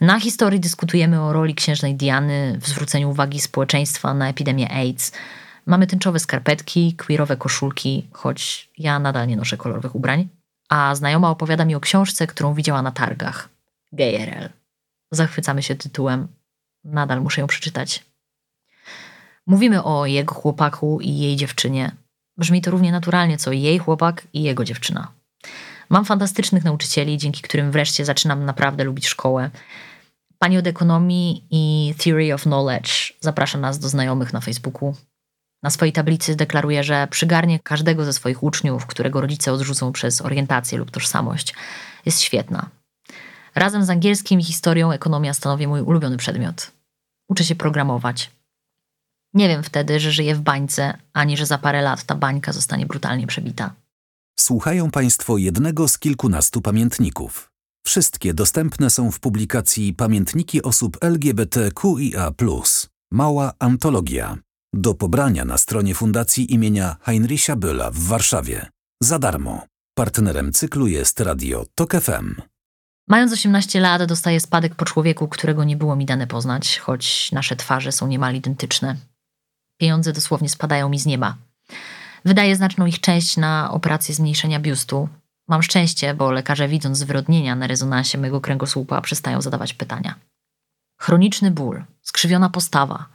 Na 0.00 0.20
historii 0.20 0.60
dyskutujemy 0.60 1.20
o 1.22 1.32
roli 1.32 1.54
księżnej 1.54 1.94
Diany 1.94 2.58
w 2.60 2.68
zwróceniu 2.68 3.10
uwagi 3.10 3.40
społeczeństwa 3.40 4.14
na 4.14 4.28
epidemię 4.28 4.72
AIDS. 4.72 5.12
Mamy 5.66 5.86
tęczowe 5.86 6.18
skarpetki, 6.18 6.94
queerowe 6.94 7.36
koszulki, 7.36 8.08
choć 8.12 8.70
ja 8.78 8.98
nadal 8.98 9.28
nie 9.28 9.36
noszę 9.36 9.56
kolorowych 9.56 9.94
ubrań. 9.94 10.28
A 10.68 10.94
znajoma 10.94 11.30
opowiada 11.30 11.64
mi 11.64 11.74
o 11.74 11.80
książce, 11.80 12.26
którą 12.26 12.54
widziała 12.54 12.82
na 12.82 12.90
targach. 12.90 13.48
GRL. 13.92 14.48
Zachwycamy 15.10 15.62
się 15.62 15.74
tytułem. 15.74 16.28
Nadal 16.84 17.20
muszę 17.20 17.40
ją 17.40 17.46
przeczytać. 17.46 18.04
Mówimy 19.46 19.84
o 19.84 20.06
jego 20.06 20.34
chłopaku 20.34 21.00
i 21.00 21.18
jej 21.18 21.36
dziewczynie. 21.36 21.92
Brzmi 22.36 22.62
to 22.62 22.70
równie 22.70 22.92
naturalnie, 22.92 23.38
co 23.38 23.52
jej 23.52 23.78
chłopak 23.78 24.26
i 24.32 24.42
jego 24.42 24.64
dziewczyna. 24.64 25.17
Mam 25.88 26.04
fantastycznych 26.04 26.64
nauczycieli, 26.64 27.18
dzięki 27.18 27.42
którym 27.42 27.70
wreszcie 27.70 28.04
zaczynam 28.04 28.44
naprawdę 28.44 28.84
lubić 28.84 29.08
szkołę. 29.08 29.50
Pani 30.38 30.58
od 30.58 30.66
ekonomii 30.66 31.46
i 31.50 31.94
Theory 31.98 32.34
of 32.34 32.42
Knowledge 32.42 33.12
zaprasza 33.20 33.58
nas 33.58 33.78
do 33.78 33.88
znajomych 33.88 34.32
na 34.32 34.40
Facebooku. 34.40 34.94
Na 35.62 35.70
swojej 35.70 35.92
tablicy 35.92 36.36
deklaruje, 36.36 36.84
że 36.84 37.08
przygarnie 37.10 37.58
każdego 37.58 38.04
ze 38.04 38.12
swoich 38.12 38.42
uczniów, 38.42 38.86
którego 38.86 39.20
rodzice 39.20 39.52
odrzucą 39.52 39.92
przez 39.92 40.20
orientację 40.20 40.78
lub 40.78 40.90
tożsamość. 40.90 41.54
Jest 42.06 42.20
świetna. 42.20 42.68
Razem 43.54 43.84
z 43.84 43.90
angielskim 43.90 44.40
i 44.40 44.44
historią 44.44 44.90
ekonomia 44.90 45.34
stanowi 45.34 45.66
mój 45.66 45.80
ulubiony 45.80 46.16
przedmiot. 46.16 46.70
Uczę 47.28 47.44
się 47.44 47.54
programować. 47.54 48.30
Nie 49.34 49.48
wiem 49.48 49.62
wtedy, 49.62 50.00
że 50.00 50.12
żyję 50.12 50.34
w 50.34 50.40
bańce, 50.40 50.98
ani 51.12 51.36
że 51.36 51.46
za 51.46 51.58
parę 51.58 51.82
lat 51.82 52.04
ta 52.04 52.14
bańka 52.14 52.52
zostanie 52.52 52.86
brutalnie 52.86 53.26
przebita. 53.26 53.74
Słuchają 54.40 54.90
Państwo 54.90 55.38
jednego 55.38 55.88
z 55.88 55.98
kilkunastu 55.98 56.60
pamiętników. 56.60 57.50
Wszystkie 57.86 58.34
dostępne 58.34 58.90
są 58.90 59.10
w 59.10 59.20
publikacji 59.20 59.94
Pamiętniki 59.94 60.62
osób 60.62 60.98
LGBTQIA. 61.00 62.32
Mała 63.12 63.52
antologia. 63.58 64.38
Do 64.74 64.94
pobrania 64.94 65.44
na 65.44 65.58
stronie 65.58 65.94
Fundacji 65.94 66.54
imienia 66.54 66.96
Heinricha 67.00 67.56
Bölla 67.56 67.90
w 67.92 67.98
Warszawie. 67.98 68.66
Za 69.02 69.18
darmo. 69.18 69.62
Partnerem 69.94 70.52
cyklu 70.52 70.86
jest 70.86 71.20
Radio 71.20 71.66
Tok 71.74 71.92
FM. 71.92 72.34
Mając 73.08 73.32
18 73.32 73.80
lat, 73.80 74.04
dostaję 74.04 74.40
spadek 74.40 74.74
po 74.74 74.84
człowieku, 74.84 75.28
którego 75.28 75.64
nie 75.64 75.76
było 75.76 75.96
mi 75.96 76.06
dane 76.06 76.26
poznać, 76.26 76.78
choć 76.78 77.32
nasze 77.32 77.56
twarze 77.56 77.92
są 77.92 78.06
niemal 78.06 78.34
identyczne. 78.34 78.96
Pieniądze 79.76 80.12
dosłownie 80.12 80.48
spadają 80.48 80.88
mi 80.88 80.98
z 80.98 81.06
nieba. 81.06 81.36
Wydaję 82.24 82.56
znaczną 82.56 82.86
ich 82.86 83.00
część 83.00 83.36
na 83.36 83.70
operację 83.70 84.14
zmniejszenia 84.14 84.60
biustu. 84.60 85.08
Mam 85.48 85.62
szczęście, 85.62 86.14
bo 86.14 86.30
lekarze 86.30 86.68
widząc 86.68 86.98
zwyrodnienia 86.98 87.56
na 87.56 87.66
rezonansie 87.66 88.18
mego 88.18 88.40
kręgosłupa 88.40 89.00
przestają 89.00 89.42
zadawać 89.42 89.74
pytania. 89.74 90.14
Chroniczny 91.00 91.50
ból, 91.50 91.84
skrzywiona 92.02 92.50
postawa. 92.50 93.06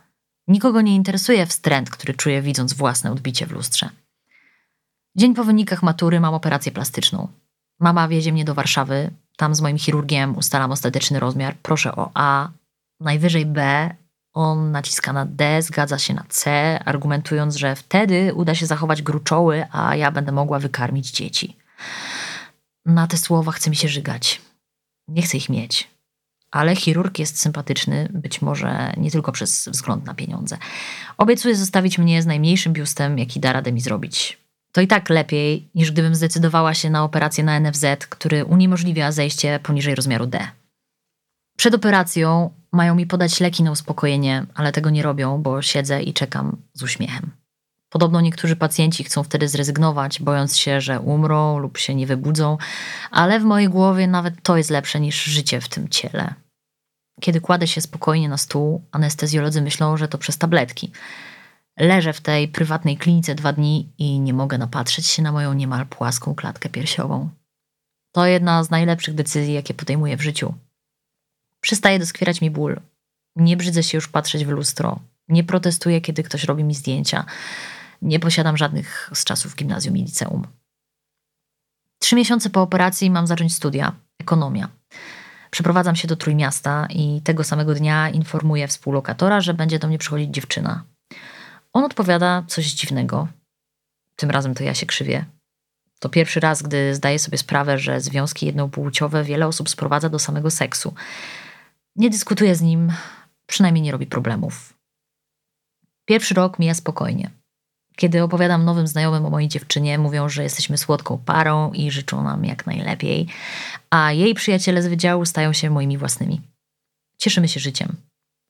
Nikogo 0.48 0.82
nie 0.82 0.96
interesuje 0.96 1.46
wstręt, 1.46 1.90
który 1.90 2.14
czuję 2.14 2.42
widząc 2.42 2.74
własne 2.74 3.12
odbicie 3.12 3.46
w 3.46 3.52
lustrze. 3.52 3.90
Dzień 5.16 5.36
po 5.36 5.44
wynikach 5.44 5.84
matury 5.84 6.20
mam 6.20 6.34
operację 6.34 6.72
plastyczną. 6.72 7.28
Mama 7.80 8.08
wiezie 8.08 8.34
mnie 8.34 8.46
do 8.46 8.54
Warszawy, 8.54 9.12
tam 9.38 9.56
z 9.56 9.62
moim 9.62 9.78
chirurgiem 9.78 10.38
ustalam 10.38 10.72
ostateczny 10.72 11.20
rozmiar. 11.20 11.56
Proszę 11.62 11.96
o 11.96 12.12
A, 12.14 12.50
najwyżej 13.00 13.46
B. 13.46 13.90
On 14.34 14.72
naciska 14.72 15.14
na 15.14 15.26
D, 15.26 15.62
zgadza 15.62 16.00
się 16.00 16.14
na 16.14 16.24
C, 16.30 16.80
argumentując, 16.86 17.56
że 17.56 17.76
wtedy 17.76 18.34
uda 18.34 18.56
się 18.56 18.66
zachować 18.66 19.02
gruczoły, 19.02 19.66
a 19.72 19.96
ja 19.96 20.12
będę 20.12 20.32
mogła 20.32 20.60
wykarmić 20.60 21.12
dzieci. 21.12 21.58
Na 22.86 23.08
te 23.08 23.18
słowa 23.18 23.52
chce 23.52 23.70
mi 23.70 23.76
się 23.76 23.88
żygać. 23.88 24.42
Nie 25.08 25.22
chcę 25.22 25.38
ich 25.38 25.50
mieć. 25.50 25.88
Ale 26.52 26.76
chirurg 26.76 27.20
jest 27.20 27.40
sympatyczny, 27.40 28.10
być 28.12 28.42
może 28.42 28.94
nie 28.98 29.12
tylko 29.12 29.32
przez 29.32 29.68
wzgląd 29.68 30.06
na 30.06 30.14
pieniądze. 30.14 30.58
Obiecuje 31.18 31.56
zostawić 31.56 31.98
mnie 31.98 32.22
z 32.22 32.26
najmniejszym 32.26 32.74
biustem, 32.74 33.20
jaki 33.20 33.40
da 33.40 33.54
radę 33.54 33.72
mi 33.72 33.82
zrobić 33.82 34.44
to 34.74 34.82
i 34.82 34.88
tak 34.88 35.10
lepiej, 35.10 35.70
niż 35.76 35.92
gdybym 35.92 36.16
zdecydowała 36.16 36.74
się 36.74 36.90
na 36.90 37.04
operację 37.04 37.44
na 37.44 37.60
NFZ, 37.60 37.86
który 38.10 38.46
uniemożliwia 38.46 39.12
zejście 39.12 39.60
poniżej 39.64 39.96
rozmiaru 39.96 40.26
D. 40.26 40.48
Przed 41.58 41.76
operacją 41.76 42.54
mają 42.72 42.96
mi 42.96 43.08
podać 43.08 43.40
leki 43.40 43.64
na 43.64 43.72
uspokojenie, 43.72 44.46
ale 44.56 44.72
tego 44.72 44.90
nie 44.90 45.04
robią, 45.04 45.42
bo 45.42 45.62
siedzę 45.62 46.04
i 46.04 46.14
czekam 46.14 46.58
z 46.74 46.84
uśmiechem. 46.84 47.32
Podobno 47.90 48.22
niektórzy 48.22 48.56
pacjenci 48.56 49.04
chcą 49.04 49.24
wtedy 49.24 49.48
zrezygnować, 49.48 50.20
bojąc 50.20 50.58
się, 50.58 50.82
że 50.82 51.00
umrą 51.00 51.58
lub 51.58 51.78
się 51.78 51.96
nie 51.96 52.08
wybudzą, 52.08 52.58
ale 53.12 53.40
w 53.40 53.44
mojej 53.44 53.70
głowie 53.70 54.08
nawet 54.08 54.34
to 54.44 54.58
jest 54.58 54.70
lepsze 54.70 55.00
niż 55.00 55.24
życie 55.24 55.62
w 55.62 55.70
tym 55.70 55.90
ciele. 55.90 56.34
Kiedy 57.22 57.42
kładę 57.42 57.68
się 57.68 57.82
spokojnie 57.82 58.30
na 58.30 58.38
stół, 58.38 58.82
anestezjolodzy 58.92 59.62
myślą, 59.62 59.98
że 59.98 60.08
to 60.08 60.18
przez 60.18 60.38
tabletki. 60.38 60.92
Leżę 61.80 62.14
w 62.14 62.22
tej 62.22 62.48
prywatnej 62.48 62.98
klinice 62.98 63.36
dwa 63.36 63.54
dni 63.54 63.94
i 63.98 64.20
nie 64.20 64.34
mogę 64.34 64.58
napatrzeć 64.58 65.08
się 65.08 65.22
na 65.22 65.32
moją 65.32 65.54
niemal 65.54 65.86
płaską 65.86 66.36
klatkę 66.36 66.70
piersiową. 66.70 67.30
To 68.12 68.26
jedna 68.26 68.64
z 68.64 68.70
najlepszych 68.70 69.16
decyzji, 69.16 69.54
jakie 69.54 69.74
podejmuję 69.74 70.18
w 70.18 70.22
życiu. 70.22 70.54
Przestaje 71.64 72.00
doskwierać 72.00 72.42
mi 72.42 72.52
ból. 72.52 72.80
Nie 73.36 73.58
brzydzę 73.58 73.84
się 73.84 73.98
już 73.98 74.08
patrzeć 74.08 74.46
w 74.46 74.50
lustro. 74.50 75.00
Nie 75.28 75.44
protestuję, 75.44 76.02
kiedy 76.02 76.24
ktoś 76.24 76.44
robi 76.44 76.64
mi 76.64 76.76
zdjęcia. 76.76 77.26
Nie 78.02 78.20
posiadam 78.20 78.58
żadnych 78.58 79.10
z 79.14 79.24
czasów 79.24 79.56
gimnazjum 79.56 79.98
i 79.98 80.04
liceum. 80.04 80.48
Trzy 82.00 82.16
miesiące 82.16 82.50
po 82.50 82.62
operacji 82.62 83.10
mam 83.12 83.28
zacząć 83.28 83.54
studia 83.54 83.96
ekonomia. 84.20 84.70
Przeprowadzam 85.52 85.96
się 85.96 86.08
do 86.08 86.16
Trójmiasta 86.16 86.88
i 86.90 87.22
tego 87.22 87.44
samego 87.44 87.74
dnia 87.74 88.10
informuję 88.10 88.68
współlokatora, 88.68 89.42
że 89.42 89.54
będzie 89.54 89.80
do 89.80 89.88
mnie 89.88 89.98
przychodzić 89.98 90.30
dziewczyna. 90.30 90.84
On 91.74 91.84
odpowiada 91.84 92.44
coś 92.48 92.66
dziwnego. 92.66 93.28
Tym 94.16 94.32
razem 94.32 94.54
to 94.56 94.64
ja 94.64 94.74
się 94.74 94.86
krzywię. 94.86 95.26
To 96.00 96.10
pierwszy 96.10 96.40
raz, 96.40 96.62
gdy 96.62 96.96
zdaję 96.96 97.20
sobie 97.20 97.38
sprawę, 97.38 97.78
że 97.78 98.02
związki 98.02 98.46
jednopłciowe 98.46 99.24
wiele 99.24 99.48
osób 99.48 99.70
sprowadza 99.70 100.10
do 100.10 100.20
samego 100.20 100.52
seksu. 100.52 100.94
Nie 101.96 102.10
dyskutuję 102.10 102.56
z 102.56 102.62
nim, 102.62 102.92
przynajmniej 103.48 103.82
nie 103.84 103.92
robi 103.92 104.08
problemów. 104.08 104.74
Pierwszy 106.06 106.34
rok 106.34 106.60
mija 106.60 106.74
spokojnie. 106.74 107.30
Kiedy 107.96 108.24
opowiadam 108.24 108.66
nowym 108.66 108.88
znajomym 108.88 109.26
o 109.26 109.30
mojej 109.30 109.50
dziewczynie, 109.50 109.98
mówią, 109.98 110.30
że 110.30 110.44
jesteśmy 110.44 110.78
słodką 110.78 111.18
parą 111.18 111.72
i 111.72 111.92
życzą 111.92 112.24
nam 112.24 112.46
jak 112.46 112.66
najlepiej, 112.66 113.28
a 113.90 114.12
jej 114.12 114.34
przyjaciele 114.34 114.82
z 114.82 114.88
wydziału 114.88 115.26
stają 115.26 115.54
się 115.54 115.70
moimi 115.70 115.98
własnymi. 115.98 116.42
Cieszymy 117.18 117.48
się 117.48 117.60
życiem. 117.60 117.96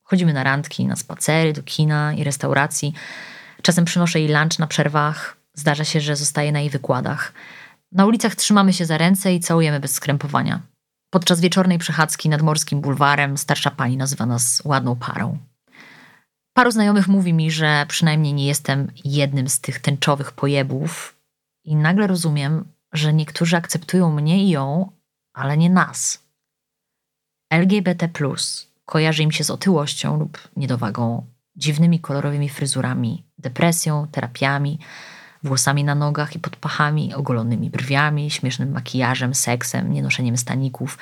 Chodzimy 0.03 0.33
na 0.33 0.43
randki, 0.43 0.85
na 0.85 0.95
spacery, 0.95 1.53
do 1.53 1.63
kina 1.63 2.13
i 2.13 2.23
restauracji. 2.23 2.93
Czasem 3.61 3.85
przynoszę 3.85 4.19
jej 4.19 4.29
lunch 4.29 4.59
na 4.59 4.67
przerwach. 4.67 5.37
Zdarza 5.53 5.83
się, 5.83 6.01
że 6.01 6.15
zostaje 6.15 6.51
na 6.51 6.59
jej 6.59 6.69
wykładach. 6.69 7.33
Na 7.91 8.05
ulicach 8.05 8.35
trzymamy 8.35 8.73
się 8.73 8.85
za 8.85 8.97
ręce 8.97 9.33
i 9.33 9.39
całujemy 9.39 9.79
bez 9.79 9.93
skrępowania. 9.93 10.61
Podczas 11.13 11.39
wieczornej 11.41 11.77
przechadzki 11.77 12.29
nad 12.29 12.41
morskim 12.41 12.81
bulwarem 12.81 13.37
starsza 13.37 13.71
pani 13.71 13.97
nazywa 13.97 14.25
nas 14.25 14.61
ładną 14.65 14.95
parą. 14.95 15.37
Paru 16.53 16.71
znajomych 16.71 17.07
mówi 17.07 17.33
mi, 17.33 17.51
że 17.51 17.85
przynajmniej 17.87 18.33
nie 18.33 18.47
jestem 18.47 18.91
jednym 19.05 19.49
z 19.49 19.59
tych 19.59 19.79
tęczowych 19.79 20.31
pojebów. 20.31 21.15
i 21.65 21.75
nagle 21.75 22.07
rozumiem, 22.07 22.65
że 22.93 23.13
niektórzy 23.13 23.57
akceptują 23.57 24.11
mnie 24.11 24.43
i 24.43 24.49
ją, 24.49 24.91
ale 25.33 25.57
nie 25.57 25.69
nas. 25.69 26.23
LGBT 27.49 28.09
kojarzy 28.85 29.23
im 29.23 29.31
się 29.31 29.43
z 29.43 29.49
otyłością 29.49 30.19
lub 30.19 30.49
niedowagą, 30.55 31.25
dziwnymi 31.55 31.99
kolorowymi 31.99 32.49
fryzurami, 32.49 33.23
depresją, 33.37 34.07
terapiami, 34.07 34.79
włosami 35.43 35.83
na 35.83 35.95
nogach 35.95 36.35
i 36.35 36.39
pod 36.39 36.55
pachami, 36.55 37.13
ogolonymi 37.13 37.69
brwiami, 37.69 38.31
śmiesznym 38.31 38.71
makijażem, 38.71 39.35
seksem, 39.35 39.93
nienoszeniem 39.93 40.37
staników. 40.37 40.97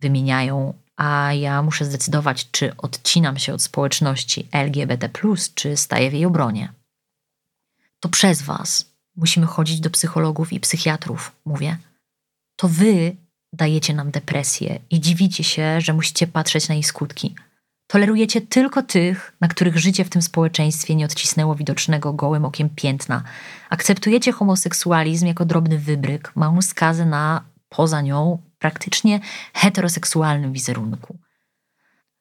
Wymieniają, 0.00 0.74
a 0.96 1.32
ja 1.32 1.62
muszę 1.62 1.84
zdecydować, 1.84 2.50
czy 2.50 2.76
odcinam 2.76 3.38
się 3.38 3.54
od 3.54 3.62
społeczności 3.62 4.48
LGBT, 4.52 5.08
czy 5.54 5.76
staję 5.76 6.10
w 6.10 6.12
jej 6.12 6.24
obronie. 6.24 6.72
To 8.00 8.08
przez 8.08 8.42
Was 8.42 8.90
musimy 9.16 9.46
chodzić 9.46 9.80
do 9.80 9.90
psychologów 9.90 10.52
i 10.52 10.60
psychiatrów, 10.60 11.32
mówię. 11.44 11.78
To 12.56 12.68
Wy 12.68 13.16
dajecie 13.52 13.94
nam 13.94 14.10
depresję 14.10 14.80
i 14.90 15.00
dziwicie 15.00 15.44
się, 15.44 15.80
że 15.80 15.92
musicie 15.92 16.26
patrzeć 16.26 16.68
na 16.68 16.74
jej 16.74 16.84
skutki. 16.84 17.34
Tolerujecie 17.90 18.40
tylko 18.40 18.82
tych, 18.82 19.36
na 19.40 19.48
których 19.48 19.78
życie 19.78 20.04
w 20.04 20.10
tym 20.10 20.22
społeczeństwie 20.22 20.94
nie 20.94 21.04
odcisnęło 21.04 21.54
widocznego 21.54 22.12
gołym 22.12 22.44
okiem 22.44 22.68
piętna. 22.68 23.22
Akceptujecie 23.70 24.32
homoseksualizm 24.32 25.26
jako 25.26 25.44
drobny 25.44 25.78
wybryk, 25.78 26.32
małą 26.36 26.62
skazę 26.62 27.06
na 27.06 27.44
poza 27.68 28.00
nią 28.00 28.42
praktycznie 28.58 29.20
heteroseksualnym 29.54 30.52
wizerunku. 30.52 31.18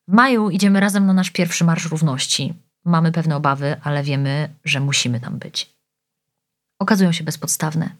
W 0.07 0.13
maju 0.13 0.49
idziemy 0.49 0.79
razem 0.79 1.05
na 1.05 1.13
nasz 1.13 1.31
pierwszy 1.31 1.63
Marsz 1.63 1.85
Równości. 1.85 2.53
Mamy 2.85 3.11
pewne 3.11 3.35
obawy, 3.35 3.75
ale 3.83 4.03
wiemy, 4.03 4.49
że 4.65 4.79
musimy 4.79 5.19
tam 5.19 5.39
być. 5.39 5.75
Okazują 6.79 7.11
się 7.11 7.23
bezpodstawne. 7.23 7.95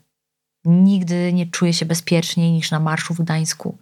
Nigdy 0.65 1.33
nie 1.33 1.47
czuję 1.47 1.73
się 1.73 1.85
bezpieczniej 1.85 2.51
niż 2.51 2.71
na 2.71 2.79
marszu 2.79 3.13
w 3.13 3.21
Gdańsku. 3.21 3.77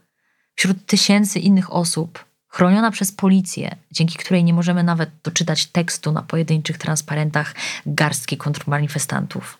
Wśród 0.55 0.85
tysięcy 0.85 1.39
innych 1.39 1.73
osób, 1.73 2.26
chroniona 2.47 2.91
przez 2.91 3.11
policję, 3.11 3.75
dzięki 3.91 4.17
której 4.17 4.43
nie 4.43 4.53
możemy 4.53 4.83
nawet 4.83 5.09
doczytać 5.23 5.65
tekstu 5.65 6.11
na 6.11 6.21
pojedynczych 6.21 6.77
transparentach 6.77 7.55
garstki 7.85 8.37
kontrmanifestantów. 8.37 9.57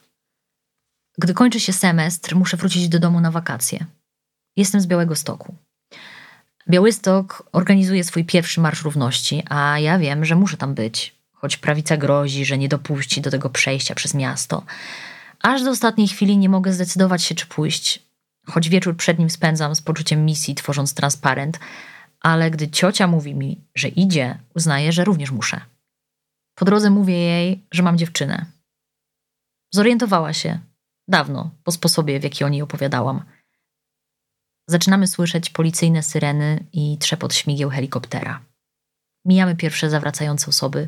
Gdy 1.17 1.34
kończy 1.34 1.60
się 1.60 1.73
semestr, 1.73 2.36
muszę 2.36 2.58
wrócić 2.58 2.89
do 2.89 3.00
domu 3.00 3.19
na 3.19 3.32
wakacje. 3.32 3.86
Jestem 4.56 4.82
z 4.82 4.88
Białego 4.88 5.15
Stoku. 5.15 5.56
Białystok 6.69 7.50
organizuje 7.52 8.04
swój 8.04 8.26
pierwszy 8.26 8.62
Marsz 8.62 8.84
Równości, 8.84 9.43
a 9.50 9.80
ja 9.80 10.00
wiem, 10.00 10.26
że 10.26 10.36
muszę 10.36 10.58
tam 10.58 10.73
być, 10.73 11.15
choć 11.34 11.58
prawica 11.58 11.97
grozi, 11.97 12.45
że 12.45 12.58
nie 12.58 12.69
dopuści 12.69 13.21
do 13.21 13.32
tego 13.32 13.50
przejścia 13.50 13.95
przez 13.95 14.13
miasto. 14.13 14.63
Aż 15.41 15.63
do 15.63 15.69
ostatniej 15.69 16.08
chwili 16.08 16.38
nie 16.38 16.50
mogę 16.50 16.73
zdecydować 16.73 17.23
się, 17.23 17.36
czy 17.36 17.45
pójść, 17.45 18.04
choć 18.47 18.69
wieczór 18.69 18.97
przed 18.97 19.19
nim 19.19 19.30
spędzam 19.30 19.76
z 19.76 19.82
poczuciem 19.82 20.26
misji, 20.26 20.56
tworząc 20.56 20.93
transparent, 20.93 21.60
ale 22.28 22.52
gdy 22.52 22.70
ciocia 22.70 23.08
mówi 23.08 23.36
mi, 23.36 23.62
że 23.76 23.88
idzie, 23.88 24.40
uznaję, 24.56 24.92
że 24.92 25.04
również 25.04 25.32
muszę. 25.32 25.62
Po 26.56 26.66
drodze 26.66 26.90
mówię 26.90 27.18
jej, 27.18 27.63
że 27.72 27.84
mam 27.84 27.98
dziewczynę. 27.98 28.46
Zorientowała 29.74 30.34
się 30.34 30.60
dawno 31.08 31.52
po 31.63 31.72
sposobie, 31.72 32.20
w 32.20 32.24
jaki 32.24 32.44
o 32.44 32.50
niej 32.50 32.62
opowiadałam. 32.62 33.24
Zaczynamy 34.70 35.08
słyszeć 35.08 35.50
policyjne 35.50 36.04
syreny 36.04 36.63
i 36.74 36.98
trzepot 36.98 37.34
śmigieł 37.34 37.70
helikoptera. 37.70 38.42
Mijamy 39.26 39.56
pierwsze 39.56 39.90
zawracające 39.90 40.48
osoby, 40.48 40.88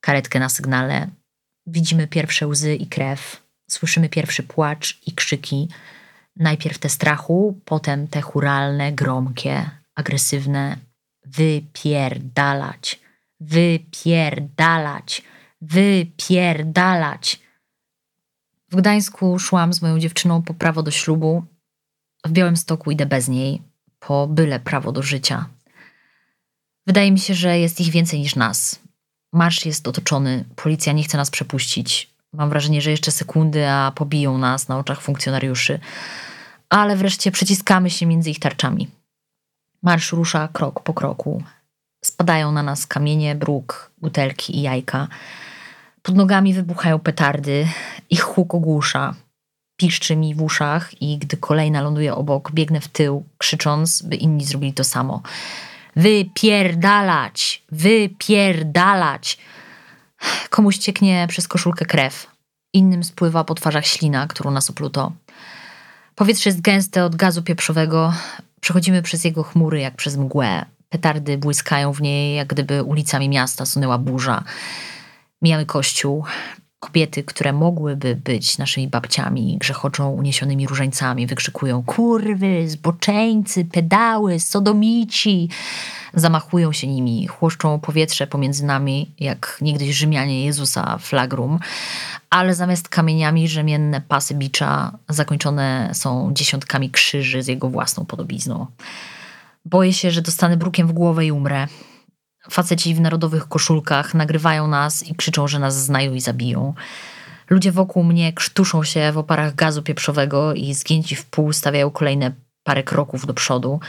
karetkę 0.00 0.40
na 0.40 0.48
sygnale, 0.48 1.08
widzimy 1.66 2.06
pierwsze 2.06 2.46
łzy 2.46 2.74
i 2.74 2.86
krew, 2.86 3.42
słyszymy 3.70 4.08
pierwszy 4.08 4.42
płacz 4.42 5.00
i 5.06 5.12
krzyki. 5.12 5.68
Najpierw 6.36 6.78
te 6.78 6.88
strachu, 6.88 7.60
potem 7.64 8.08
te 8.08 8.20
churalne, 8.22 8.92
gromkie, 8.92 9.83
agresywne 9.94 10.76
wypierdalać, 11.26 13.00
wypierdalać, 13.40 15.22
wypierdalać. 15.60 17.40
W 18.70 18.76
Gdańsku 18.76 19.38
szłam 19.38 19.72
z 19.72 19.82
moją 19.82 19.98
dziewczyną 19.98 20.42
po 20.42 20.54
prawo 20.54 20.82
do 20.82 20.90
ślubu. 20.90 21.44
W 22.26 22.32
Białym 22.32 22.56
Stoku 22.56 22.90
idę 22.90 23.06
bez 23.06 23.28
niej, 23.28 23.62
po 24.00 24.26
byle 24.26 24.60
prawo 24.60 24.92
do 24.92 25.02
życia. 25.02 25.48
Wydaje 26.86 27.12
mi 27.12 27.18
się, 27.18 27.34
że 27.34 27.58
jest 27.58 27.80
ich 27.80 27.90
więcej 27.90 28.20
niż 28.20 28.36
nas. 28.36 28.80
Marsz 29.32 29.66
jest 29.66 29.88
otoczony, 29.88 30.44
policja 30.56 30.92
nie 30.92 31.02
chce 31.02 31.16
nas 31.16 31.30
przepuścić. 31.30 32.14
Mam 32.32 32.48
wrażenie, 32.48 32.80
że 32.82 32.90
jeszcze 32.90 33.10
sekundy, 33.10 33.68
a 33.68 33.92
pobiją 33.94 34.38
nas 34.38 34.68
na 34.68 34.78
oczach 34.78 35.00
funkcjonariuszy. 35.00 35.80
Ale 36.68 36.96
wreszcie 36.96 37.30
przyciskamy 37.30 37.90
się 37.90 38.06
między 38.06 38.30
ich 38.30 38.38
tarczami. 38.38 38.88
Marsz 39.84 40.12
rusza 40.12 40.48
krok 40.52 40.80
po 40.80 40.94
kroku. 40.94 41.42
Spadają 42.04 42.52
na 42.52 42.62
nas 42.62 42.86
kamienie, 42.86 43.34
bruk, 43.34 43.90
butelki 43.98 44.56
i 44.56 44.62
jajka. 44.62 45.08
Pod 46.02 46.16
nogami 46.16 46.54
wybuchają 46.54 46.98
petardy, 46.98 47.68
ich 48.10 48.22
huk 48.22 48.54
ogłusza. 48.54 49.14
Piszczy 49.76 50.16
mi 50.16 50.34
w 50.34 50.42
uszach 50.42 51.02
i 51.02 51.18
gdy 51.18 51.36
kolejna 51.36 51.82
ląduje 51.82 52.14
obok, 52.14 52.52
biegnę 52.52 52.80
w 52.80 52.88
tył, 52.88 53.24
krzycząc, 53.38 54.02
by 54.02 54.16
inni 54.16 54.44
zrobili 54.44 54.72
to 54.72 54.84
samo. 54.84 55.22
Wypierdalać! 55.96 57.62
Wypierdalać! 57.72 59.38
Komuś 60.50 60.78
cieknie 60.78 61.26
przez 61.28 61.48
koszulkę 61.48 61.84
krew, 61.84 62.26
innym 62.72 63.04
spływa 63.04 63.44
po 63.44 63.54
twarzach 63.54 63.86
ślina, 63.86 64.26
którą 64.26 64.50
nas 64.50 64.70
opluto. 64.70 65.12
Powietrze 66.14 66.50
jest 66.50 66.60
gęste 66.60 67.04
od 67.04 67.16
gazu 67.16 67.42
pieprzowego, 67.42 68.12
przechodzimy 68.64 69.02
przez 69.02 69.24
jego 69.24 69.42
chmury 69.42 69.80
jak 69.80 69.96
przez 69.96 70.16
mgłę. 70.16 70.64
Petardy 70.88 71.38
błyskają 71.38 71.92
w 71.92 72.02
niej, 72.02 72.36
jak 72.36 72.48
gdyby 72.48 72.82
ulicami 72.82 73.28
miasta 73.28 73.66
sunęła 73.66 73.98
burza. 73.98 74.44
Mijamy 75.42 75.66
kościół. 75.66 76.24
Kobiety, 76.84 77.22
które 77.22 77.52
mogłyby 77.52 78.16
być 78.16 78.58
naszymi 78.58 78.88
babciami, 78.88 79.58
grzechoczą 79.60 80.10
uniesionymi 80.10 80.66
różańcami, 80.66 81.26
wykrzykują 81.26 81.82
kurwy, 81.82 82.68
zboczeńcy, 82.68 83.64
pedały, 83.64 84.40
sodomici 84.40 85.48
zamachują 86.14 86.72
się 86.72 86.86
nimi, 86.86 87.26
chłoszczą 87.26 87.80
powietrze 87.80 88.26
pomiędzy 88.26 88.64
nami, 88.64 89.10
jak 89.20 89.58
niegdyś 89.60 89.96
Rzymianie 89.96 90.44
Jezusa 90.44 90.98
flagrum, 90.98 91.58
ale 92.30 92.54
zamiast 92.54 92.88
kamieniami 92.88 93.48
rzemienne 93.48 94.00
pasy 94.00 94.34
bicza 94.34 94.98
zakończone 95.08 95.90
są 95.92 96.30
dziesiątkami 96.34 96.90
krzyży 96.90 97.42
z 97.42 97.46
jego 97.46 97.68
własną 97.68 98.06
podobizną. 98.06 98.66
Boję 99.64 99.92
się, 99.92 100.10
że 100.10 100.22
dostanę 100.22 100.56
brukiem 100.56 100.88
w 100.88 100.92
głowę 100.92 101.26
i 101.26 101.32
umrę. 101.32 101.66
Faceci 102.50 102.94
w 102.94 103.00
narodowych 103.00 103.48
koszulkach 103.48 104.14
nagrywają 104.14 104.68
nas 104.68 105.02
i 105.02 105.14
krzyczą, 105.14 105.48
że 105.48 105.58
nas 105.58 105.84
znają 105.84 106.14
i 106.14 106.20
zabiją. 106.20 106.74
Ludzie 107.50 107.72
wokół 107.72 108.04
mnie 108.04 108.32
krztuszą 108.32 108.84
się 108.84 109.12
w 109.12 109.18
oparach 109.18 109.54
gazu 109.54 109.82
pieprzowego 109.82 110.54
i 110.54 110.74
zgięci 110.74 111.16
w 111.16 111.24
pół 111.24 111.52
stawiają 111.52 111.90
kolejne 111.90 112.32
parę 112.64 112.82
kroków 112.82 113.26
do 113.26 113.34
przodu. 113.34 113.80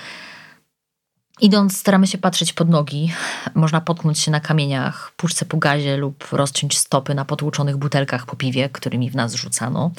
Idąc, 1.41 1.77
staramy 1.77 2.07
się 2.07 2.17
patrzeć 2.17 2.53
pod 2.53 2.69
nogi. 2.69 3.13
Można 3.55 3.81
potknąć 3.81 4.19
się 4.19 4.31
na 4.31 4.39
kamieniach, 4.39 5.11
puszce 5.17 5.45
po 5.45 5.57
gazie 5.57 5.97
lub 5.97 6.27
rozciąć 6.31 6.77
stopy 6.77 7.15
na 7.15 7.25
potłuczonych 7.25 7.77
butelkach 7.77 8.25
po 8.25 8.35
piwie, 8.35 8.69
którymi 8.69 9.09
w 9.09 9.15
nas 9.15 9.33
rzucano, 9.33 9.91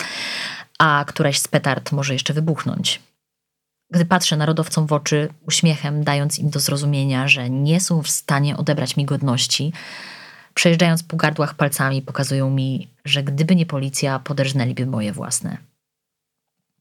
a 0.78 1.04
któraś 1.08 1.38
z 1.38 1.48
petard 1.48 1.92
może 1.92 2.12
jeszcze 2.12 2.34
wybuchnąć. 2.34 3.00
Gdy 3.90 4.04
patrzę 4.04 4.36
narodowcom 4.36 4.86
w 4.86 4.92
oczy, 4.92 5.28
uśmiechem 5.46 6.04
dając 6.04 6.38
im 6.38 6.50
do 6.50 6.60
zrozumienia, 6.60 7.28
że 7.28 7.50
nie 7.50 7.80
są 7.80 8.02
w 8.02 8.08
stanie 8.08 8.56
odebrać 8.56 8.96
mi 8.96 9.04
godności, 9.04 9.72
przejeżdżając 10.54 11.02
po 11.02 11.16
gardłach 11.16 11.54
palcami, 11.54 12.02
pokazują 12.02 12.50
mi, 12.50 12.88
że 13.04 13.22
gdyby 13.22 13.56
nie 13.56 13.66
policja, 13.66 14.18
poderżnęliby 14.18 14.86
moje 14.86 15.12
własne. 15.12 15.56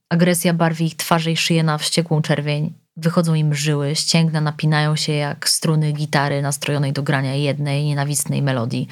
Agresja 0.10 0.54
barwi 0.54 0.86
ich 0.86 0.96
twarze 0.96 1.32
i 1.32 1.38
szyję 1.38 1.64
na 1.64 1.78
wściekłą 1.78 2.22
czerwień, 2.22 2.74
Wychodzą 2.98 3.34
im 3.34 3.56
żyły, 3.56 3.96
ścięgna 3.96 4.42
napinają 4.42 4.96
się 4.96 5.14
jak 5.14 5.50
struny 5.50 5.92
gitary 5.92 6.42
nastrojonej 6.42 6.94
do 6.94 7.04
grania 7.04 7.36
jednej 7.36 7.86
nienawistnej 7.86 8.42
melodii. 8.42 8.88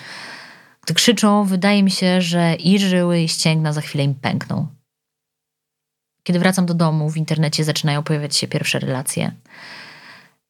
Gdy 0.85 0.93
krzyczą, 0.93 1.45
wydaje 1.45 1.83
mi 1.83 1.91
się, 1.91 2.21
że 2.21 2.55
i 2.55 2.79
żyły, 2.79 3.21
i 3.21 3.27
ścięgna 3.27 3.73
za 3.73 3.81
chwilę 3.81 4.03
im 4.03 4.15
pękną. 4.15 4.67
Kiedy 6.23 6.39
wracam 6.39 6.65
do 6.65 6.73
domu, 6.73 7.09
w 7.09 7.17
internecie 7.17 7.63
zaczynają 7.63 8.03
pojawiać 8.03 8.35
się 8.35 8.47
pierwsze 8.47 8.79
relacje. 8.79 9.31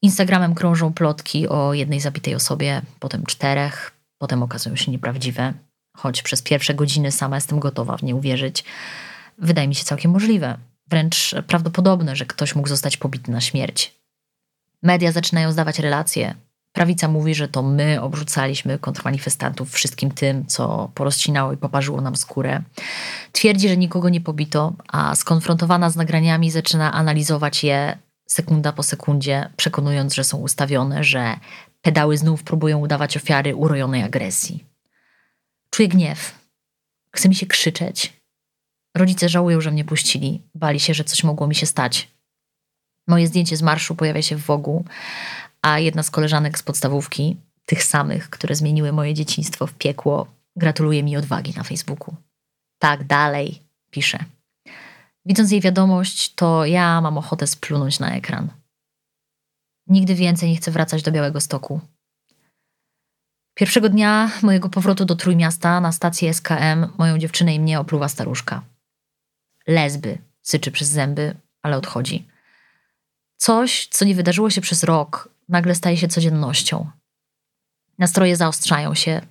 Instagramem 0.02 0.56
krążą 0.56 0.94
plotki 0.94 1.48
o 1.48 1.74
jednej 1.74 2.00
zabitej 2.00 2.36
osobie, 2.36 2.82
potem 3.00 3.26
czterech, 3.26 3.92
potem 4.18 4.44
okazują 4.44 4.76
się 4.76 4.92
nieprawdziwe. 4.92 5.54
Choć 5.98 6.22
przez 6.22 6.42
pierwsze 6.42 6.74
godziny 6.74 7.12
sama 7.12 7.38
jestem 7.38 7.60
gotowa 7.60 7.98
w 7.98 8.04
nie 8.04 8.16
uwierzyć, 8.16 8.64
wydaje 9.38 9.68
mi 9.68 9.76
się 9.76 9.84
całkiem 9.84 10.12
możliwe 10.12 10.58
wręcz 10.88 11.36
prawdopodobne, 11.48 12.16
że 12.16 12.26
ktoś 12.26 12.56
mógł 12.56 12.68
zostać 12.68 12.98
pobity 12.98 13.32
na 13.32 13.42
śmierć. 13.42 13.94
Media 14.84 15.12
zaczynają 15.12 15.52
zdawać 15.52 15.80
relacje. 15.80 16.36
Prawica 16.74 17.08
mówi, 17.08 17.36
że 17.36 17.48
to 17.48 17.64
my 17.64 18.02
obrzucaliśmy 18.02 18.80
kontrmanifestantów 18.80 19.72
wszystkim 19.72 20.12
tym, 20.12 20.46
co 20.46 20.92
porozcinało 20.96 21.54
i 21.54 21.58
poparzyło 21.58 22.02
nam 22.02 22.16
skórę. 22.16 22.62
Twierdzi, 23.32 23.70
że 23.70 23.78
nikogo 23.78 24.10
nie 24.10 24.22
pobito, 24.22 24.74
a 24.88 25.16
skonfrontowana 25.16 25.90
z 25.90 25.96
nagraniami 25.96 26.52
zaczyna 26.52 26.94
analizować 26.94 27.64
je 27.64 27.98
sekunda 28.28 28.72
po 28.72 28.84
sekundzie, 28.84 29.50
przekonując, 29.58 30.14
że 30.14 30.24
są 30.24 30.38
ustawione, 30.38 31.04
że 31.04 31.36
pedały 31.82 32.18
znów 32.18 32.44
próbują 32.44 32.80
udawać 32.80 33.18
ofiary 33.18 33.56
urojonej 33.56 34.04
agresji. 34.04 34.66
Czuję 35.70 35.88
gniew. 35.88 36.40
Chce 37.16 37.30
mi 37.30 37.36
się 37.36 37.46
krzyczeć. 37.46 38.14
Rodzice 38.98 39.30
żałują, 39.30 39.62
że 39.62 39.72
mnie 39.72 39.86
puścili. 39.86 40.42
Bali 40.56 40.80
się, 40.80 40.94
że 40.94 41.04
coś 41.04 41.24
mogło 41.24 41.48
mi 41.48 41.56
się 41.56 41.66
stać. 41.66 42.12
Moje 43.08 43.28
zdjęcie 43.28 43.58
z 43.58 43.62
marszu 43.62 43.96
pojawia 43.96 44.22
się 44.22 44.36
w 44.36 44.46
Wogu, 44.46 44.86
a 45.64 45.80
jedna 45.80 46.04
z 46.04 46.12
koleżanek 46.12 46.60
z 46.60 46.64
podstawówki, 46.64 47.38
tych 47.66 47.84
samych, 47.84 48.30
które 48.30 48.56
zmieniły 48.56 48.92
moje 48.92 49.14
dzieciństwo 49.14 49.68
w 49.68 49.74
piekło, 49.74 50.28
gratuluje 50.56 51.04
mi 51.04 51.18
odwagi 51.18 51.54
na 51.58 51.64
Facebooku. 51.64 52.16
Tak, 52.80 53.04
dalej, 53.04 53.62
pisze. 53.92 54.20
Widząc 55.26 55.52
jej 55.52 55.62
wiadomość, 55.62 56.36
to 56.36 56.66
ja 56.66 57.02
mam 57.02 57.18
ochotę 57.18 57.48
splunąć 57.48 58.00
na 58.00 58.16
ekran. 58.16 58.50
Nigdy 59.88 60.16
więcej 60.16 60.50
nie 60.50 60.56
chcę 60.56 60.72
wracać 60.72 61.04
do 61.04 61.12
Białego 61.12 61.42
Stoku. 61.42 61.80
Pierwszego 63.54 63.90
dnia 63.90 64.32
mojego 64.42 64.70
powrotu 64.70 65.06
do 65.06 65.16
Trójmiasta 65.16 65.82
na 65.82 65.92
stacji 65.92 66.34
SKM 66.34 66.88
moją 66.98 67.18
dziewczynę 67.18 67.56
i 67.56 67.60
mnie 67.60 67.80
opluwa 67.80 68.10
staruszka. 68.10 68.62
Lesby, 69.68 70.18
syczy 70.42 70.72
przez 70.72 70.90
zęby, 70.90 71.36
ale 71.62 71.78
odchodzi. 71.78 72.28
Coś, 73.38 73.88
co 73.88 74.06
nie 74.06 74.16
wydarzyło 74.16 74.50
się 74.50 74.62
przez 74.62 74.84
rok, 74.84 75.33
nagle 75.50 75.76
staje 75.76 75.98
się 75.98 76.08
codziennością. 76.08 76.90
Nastroje 78.00 78.36
zaostrzają 78.36 78.96
się. 78.96 79.22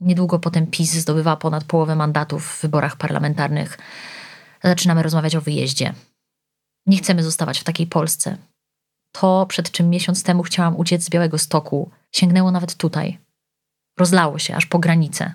Niedługo 0.00 0.38
potem 0.38 0.66
PiS 0.66 0.92
zdobywa 0.92 1.36
ponad 1.36 1.64
połowę 1.64 1.96
mandatów 1.96 2.46
w 2.46 2.62
wyborach 2.62 2.96
parlamentarnych. 2.96 3.78
Zaczynamy 4.64 5.02
rozmawiać 5.02 5.36
o 5.36 5.40
wyjeździe. 5.40 5.94
Nie 6.86 6.98
chcemy 6.98 7.22
zostawać 7.22 7.60
w 7.60 7.64
takiej 7.64 7.86
Polsce. 7.86 8.36
To, 9.12 9.46
przed 9.46 9.70
czym 9.70 9.90
miesiąc 9.90 10.22
temu 10.22 10.42
chciałam 10.42 10.76
uciec 10.76 11.04
z 11.04 11.10
Białego 11.10 11.38
Stoku, 11.38 11.90
sięgnęło 12.12 12.50
nawet 12.50 12.74
tutaj. 12.74 13.18
Rozlało 13.98 14.38
się 14.38 14.56
aż 14.56 14.66
po 14.66 14.78
granicę. 14.78 15.34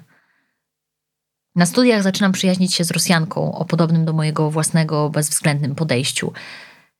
Na 1.56 1.66
studiach 1.66 2.04
zaczynam 2.04 2.32
przyjaźnić 2.32 2.76
się 2.76 2.84
z 2.84 2.92
Rosjanką 2.92 3.56
o 3.56 3.66
podobnym 3.66 4.06
do 4.06 4.14
mojego 4.14 4.52
własnego 4.52 5.10
bezwzględnym 5.10 5.76
podejściu. 5.76 6.34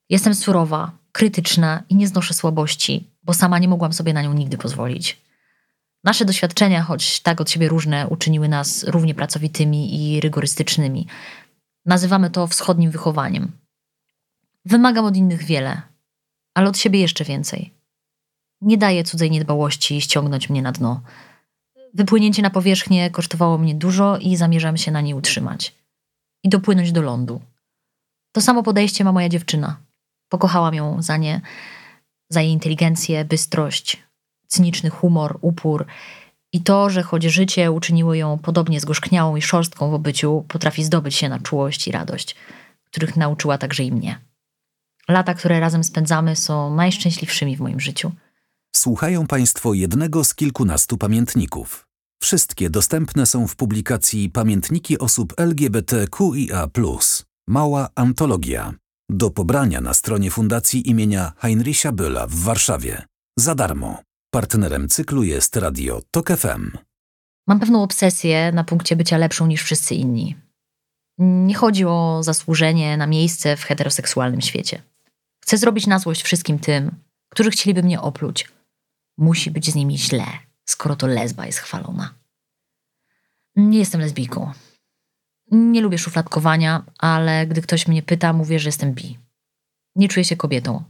Jestem 0.10 0.36
surowa, 0.36 0.92
krytyczna 1.12 1.84
i 1.90 1.96
nie 1.96 2.08
znoszę 2.08 2.34
słabości, 2.34 3.09
bo 3.24 3.34
sama 3.34 3.60
nie 3.60 3.68
mogłam 3.68 3.94
sobie 3.94 4.14
na 4.14 4.22
nią 4.22 4.34
nigdy 4.34 4.58
pozwolić. 4.58 5.22
Nasze 6.04 6.26
doświadczenia, 6.26 6.82
choć 6.84 7.20
tak 7.20 7.42
od 7.42 7.52
siebie 7.52 7.68
różne, 7.68 8.08
uczyniły 8.08 8.48
nas 8.48 8.84
równie 8.84 9.16
pracowitymi 9.16 10.14
i 10.14 10.22
rygorystycznymi. 10.22 11.08
Nazywamy 11.86 12.30
to 12.30 12.48
wschodnim 12.48 12.92
wychowaniem. 12.92 13.52
Wymagam 14.66 15.06
od 15.06 15.18
innych 15.18 15.44
wiele, 15.44 15.82
ale 16.54 16.70
od 16.70 16.78
siebie 16.78 17.00
jeszcze 17.00 17.26
więcej. 17.26 17.74
Nie 18.62 18.78
daję 18.78 19.04
cudzej 19.04 19.32
niedbałości 19.32 20.02
ściągnąć 20.02 20.50
mnie 20.50 20.62
na 20.62 20.72
dno. 20.72 21.02
Wypłynięcie 21.94 22.42
na 22.42 22.50
powierzchnię 22.50 23.10
kosztowało 23.10 23.58
mnie 23.58 23.76
dużo 23.76 24.18
i 24.18 24.36
zamierzam 24.36 24.78
się 24.78 24.92
na 24.92 25.02
niej 25.02 25.14
utrzymać. 25.14 25.76
I 26.44 26.50
dopłynąć 26.50 26.92
do 26.92 27.02
lądu. 27.02 27.42
To 28.32 28.42
samo 28.42 28.64
podejście 28.64 29.04
ma 29.04 29.12
moja 29.12 29.30
dziewczyna. 29.30 29.78
Pokochałam 30.30 30.74
ją 30.74 31.02
za 31.02 31.18
nie, 31.18 31.42
za 32.30 32.42
jej 32.42 32.52
inteligencję, 32.52 33.26
bystrość, 33.26 34.04
cyniczny 34.48 34.90
humor, 34.90 35.38
upór 35.42 35.86
i 36.54 36.62
to, 36.62 36.90
że 36.90 37.04
choć 37.04 37.24
życie 37.24 37.72
uczyniło 37.72 38.14
ją 38.14 38.38
podobnie 38.38 38.80
zgorzkniałą 38.80 39.36
i 39.36 39.42
szorstką 39.42 39.92
w 39.92 39.94
obyciu, 39.94 40.46
potrafi 40.48 40.84
zdobyć 40.84 41.16
się 41.16 41.30
na 41.30 41.40
czułość 41.40 41.88
i 41.88 41.92
radość, 41.92 42.36
których 42.84 43.16
nauczyła 43.16 43.58
także 43.58 43.84
i 43.84 43.92
mnie. 43.92 44.20
Lata, 45.08 45.34
które 45.34 45.60
razem 45.60 45.84
spędzamy, 45.84 46.36
są 46.36 46.76
najszczęśliwszymi 46.76 47.58
w 47.58 47.60
moim 47.60 47.80
życiu. 47.80 48.12
Słuchają 48.76 49.28
Państwo 49.28 49.74
jednego 49.74 50.24
z 50.24 50.36
kilkunastu 50.36 50.98
pamiętników. 50.98 51.88
Wszystkie 52.22 52.70
dostępne 52.70 53.26
są 53.26 53.48
w 53.48 53.56
publikacji 53.56 54.30
Pamiętniki 54.30 55.00
osób 55.00 55.34
LGBTQIA. 55.38 56.68
Mała 57.48 57.90
antologia. 57.96 58.74
Do 59.10 59.30
pobrania 59.30 59.82
na 59.82 59.94
stronie 59.94 60.32
Fundacji 60.32 60.90
imienia 60.90 61.34
Heinricha 61.38 61.92
Bölla 61.92 62.28
w 62.28 62.36
Warszawie. 62.36 63.02
Za 63.38 63.56
darmo. 63.56 64.04
Partnerem 64.32 64.90
cyklu 64.90 65.24
jest 65.24 65.56
radio 65.56 66.02
TOK 66.12 66.28
FM. 66.38 66.72
Mam 67.48 67.60
pewną 67.60 67.84
obsesję 67.84 68.52
na 68.52 68.64
punkcie 68.64 68.96
bycia 68.96 69.18
lepszą 69.18 69.48
niż 69.48 69.64
wszyscy 69.64 69.96
inni. 69.96 70.36
Nie 71.18 71.56
chodzi 71.56 71.86
o 71.86 72.20
zasłużenie 72.24 72.98
na 72.98 73.08
miejsce 73.08 73.58
w 73.58 73.64
heteroseksualnym 73.64 74.42
świecie. 74.42 74.82
Chcę 75.44 75.58
zrobić 75.58 75.88
na 75.88 76.00
złość 76.00 76.24
wszystkim 76.24 76.60
tym, 76.60 76.92
którzy 77.30 77.52
chcieliby 77.52 77.84
mnie 77.84 78.02
opluć. 78.02 78.48
Musi 79.18 79.52
być 79.52 79.72
z 79.72 79.76
nimi 79.76 79.98
źle, 79.98 80.26
skoro 80.66 80.96
to 80.96 81.08
lesba 81.08 81.46
jest 81.46 81.60
chwalona. 81.60 82.14
Nie 83.56 83.80
jestem 83.80 84.02
lesbijką. 84.02 84.52
Nie 85.52 85.82
lubię 85.82 85.98
szufladkowania, 85.98 86.84
ale 86.98 87.48
gdy 87.48 87.62
ktoś 87.62 87.88
mnie 87.88 88.04
pyta, 88.04 88.34
mówię, 88.34 88.60
że 88.60 88.70
jestem 88.70 88.94
bi. 88.94 89.18
Nie 89.96 90.08
czuję 90.08 90.24
się 90.24 90.36
kobietą. 90.36 90.84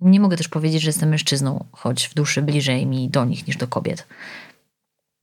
Nie 0.00 0.20
mogę 0.20 0.36
też 0.36 0.48
powiedzieć, 0.48 0.82
że 0.82 0.88
jestem 0.88 1.08
mężczyzną, 1.08 1.64
choć 1.72 2.08
w 2.08 2.14
duszy 2.14 2.42
bliżej 2.42 2.86
mi 2.86 3.08
do 3.08 3.24
nich 3.24 3.46
niż 3.46 3.56
do 3.56 3.68
kobiet. 3.68 4.06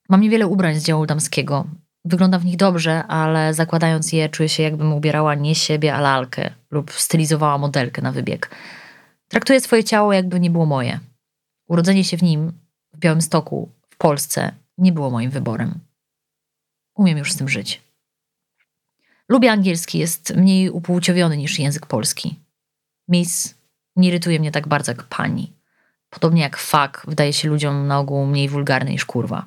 Mam 0.10 0.22
niewiele 0.22 0.48
ubrań 0.48 0.76
z 0.76 0.84
działu 0.84 1.06
damskiego. 1.06 1.66
Wyglądam 2.06 2.42
w 2.42 2.46
nich 2.46 2.58
dobrze, 2.58 3.04
ale 3.04 3.54
zakładając 3.54 4.14
je, 4.14 4.30
czuję 4.30 4.50
się, 4.50 4.64
jakbym 4.64 4.94
ubierała 4.94 5.36
nie 5.36 5.56
siebie, 5.56 5.96
a 5.96 6.02
lalkę 6.02 6.54
lub 6.72 6.92
stylizowała 6.92 7.58
modelkę 7.58 8.02
na 8.02 8.12
wybieg. 8.12 8.56
Traktuję 9.28 9.62
swoje 9.62 9.84
ciało, 9.84 10.14
jakby 10.14 10.40
nie 10.40 10.50
było 10.50 10.66
moje. 10.66 11.00
Urodzenie 11.68 12.04
się 12.04 12.18
w 12.18 12.24
nim, 12.24 12.52
w 12.94 13.00
Białymstoku, 13.00 13.70
w 13.90 13.98
Polsce, 13.98 14.52
nie 14.78 14.92
było 14.92 15.10
moim 15.10 15.30
wyborem. 15.30 15.80
Umiem 16.96 17.18
już 17.18 17.34
z 17.34 17.38
tym 17.38 17.50
żyć. 17.50 17.87
Lubię 19.30 19.52
angielski, 19.52 20.00
jest 20.00 20.36
mniej 20.36 20.70
upłciowiony 20.70 21.38
niż 21.38 21.60
język 21.60 21.86
polski. 21.86 22.40
Miss 23.08 23.56
nie 23.96 24.10
irytuje 24.10 24.40
mnie 24.40 24.52
tak 24.52 24.68
bardzo 24.68 24.92
jak 24.92 25.04
pani. 25.04 25.54
Podobnie 26.10 26.42
jak 26.42 26.58
fuck 26.58 27.06
wydaje 27.08 27.34
się 27.34 27.50
ludziom 27.50 27.88
na 27.88 28.00
ogół 28.00 28.26
mniej 28.26 28.50
wulgarny 28.50 28.92
niż 28.92 29.06
kurwa. 29.06 29.46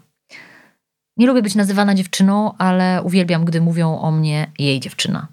Nie 1.16 1.26
lubię 1.26 1.42
być 1.42 1.54
nazywana 1.54 1.94
dziewczyną, 1.94 2.56
ale 2.58 3.02
uwielbiam, 3.02 3.44
gdy 3.44 3.60
mówią 3.60 3.98
o 3.98 4.10
mnie 4.10 4.50
jej 4.58 4.80
dziewczyna. 4.80 5.28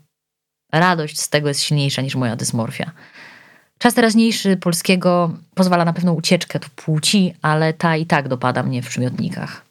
Radość 0.71 1.19
z 1.19 1.29
tego 1.29 1.47
jest 1.47 1.61
silniejsza 1.61 2.01
niż 2.01 2.15
moja 2.15 2.35
dysmorfia. 2.35 2.91
Czas 3.77 3.93
teraźniejszy 3.93 4.57
polskiego 4.57 5.33
pozwala 5.55 5.85
na 5.85 5.93
pewną 5.93 6.13
ucieczkę 6.13 6.59
od 6.59 6.69
płci, 6.69 7.33
ale 7.41 7.73
ta 7.73 7.97
i 7.97 8.05
tak 8.05 8.27
dopada 8.27 8.63
mnie 8.63 8.81
w 8.81 8.89
przymiotnikach. 8.89 9.66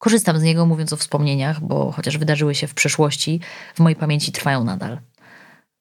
Korzystam 0.00 0.38
z 0.38 0.42
niego, 0.42 0.66
mówiąc 0.66 0.92
o 0.92 0.96
wspomnieniach, 0.96 1.60
bo 1.60 1.92
chociaż 1.92 2.18
wydarzyły 2.18 2.54
się 2.54 2.66
w 2.66 2.74
przeszłości, 2.74 3.40
w 3.74 3.80
mojej 3.80 3.96
pamięci 3.96 4.32
trwają 4.32 4.64
nadal. 4.64 4.98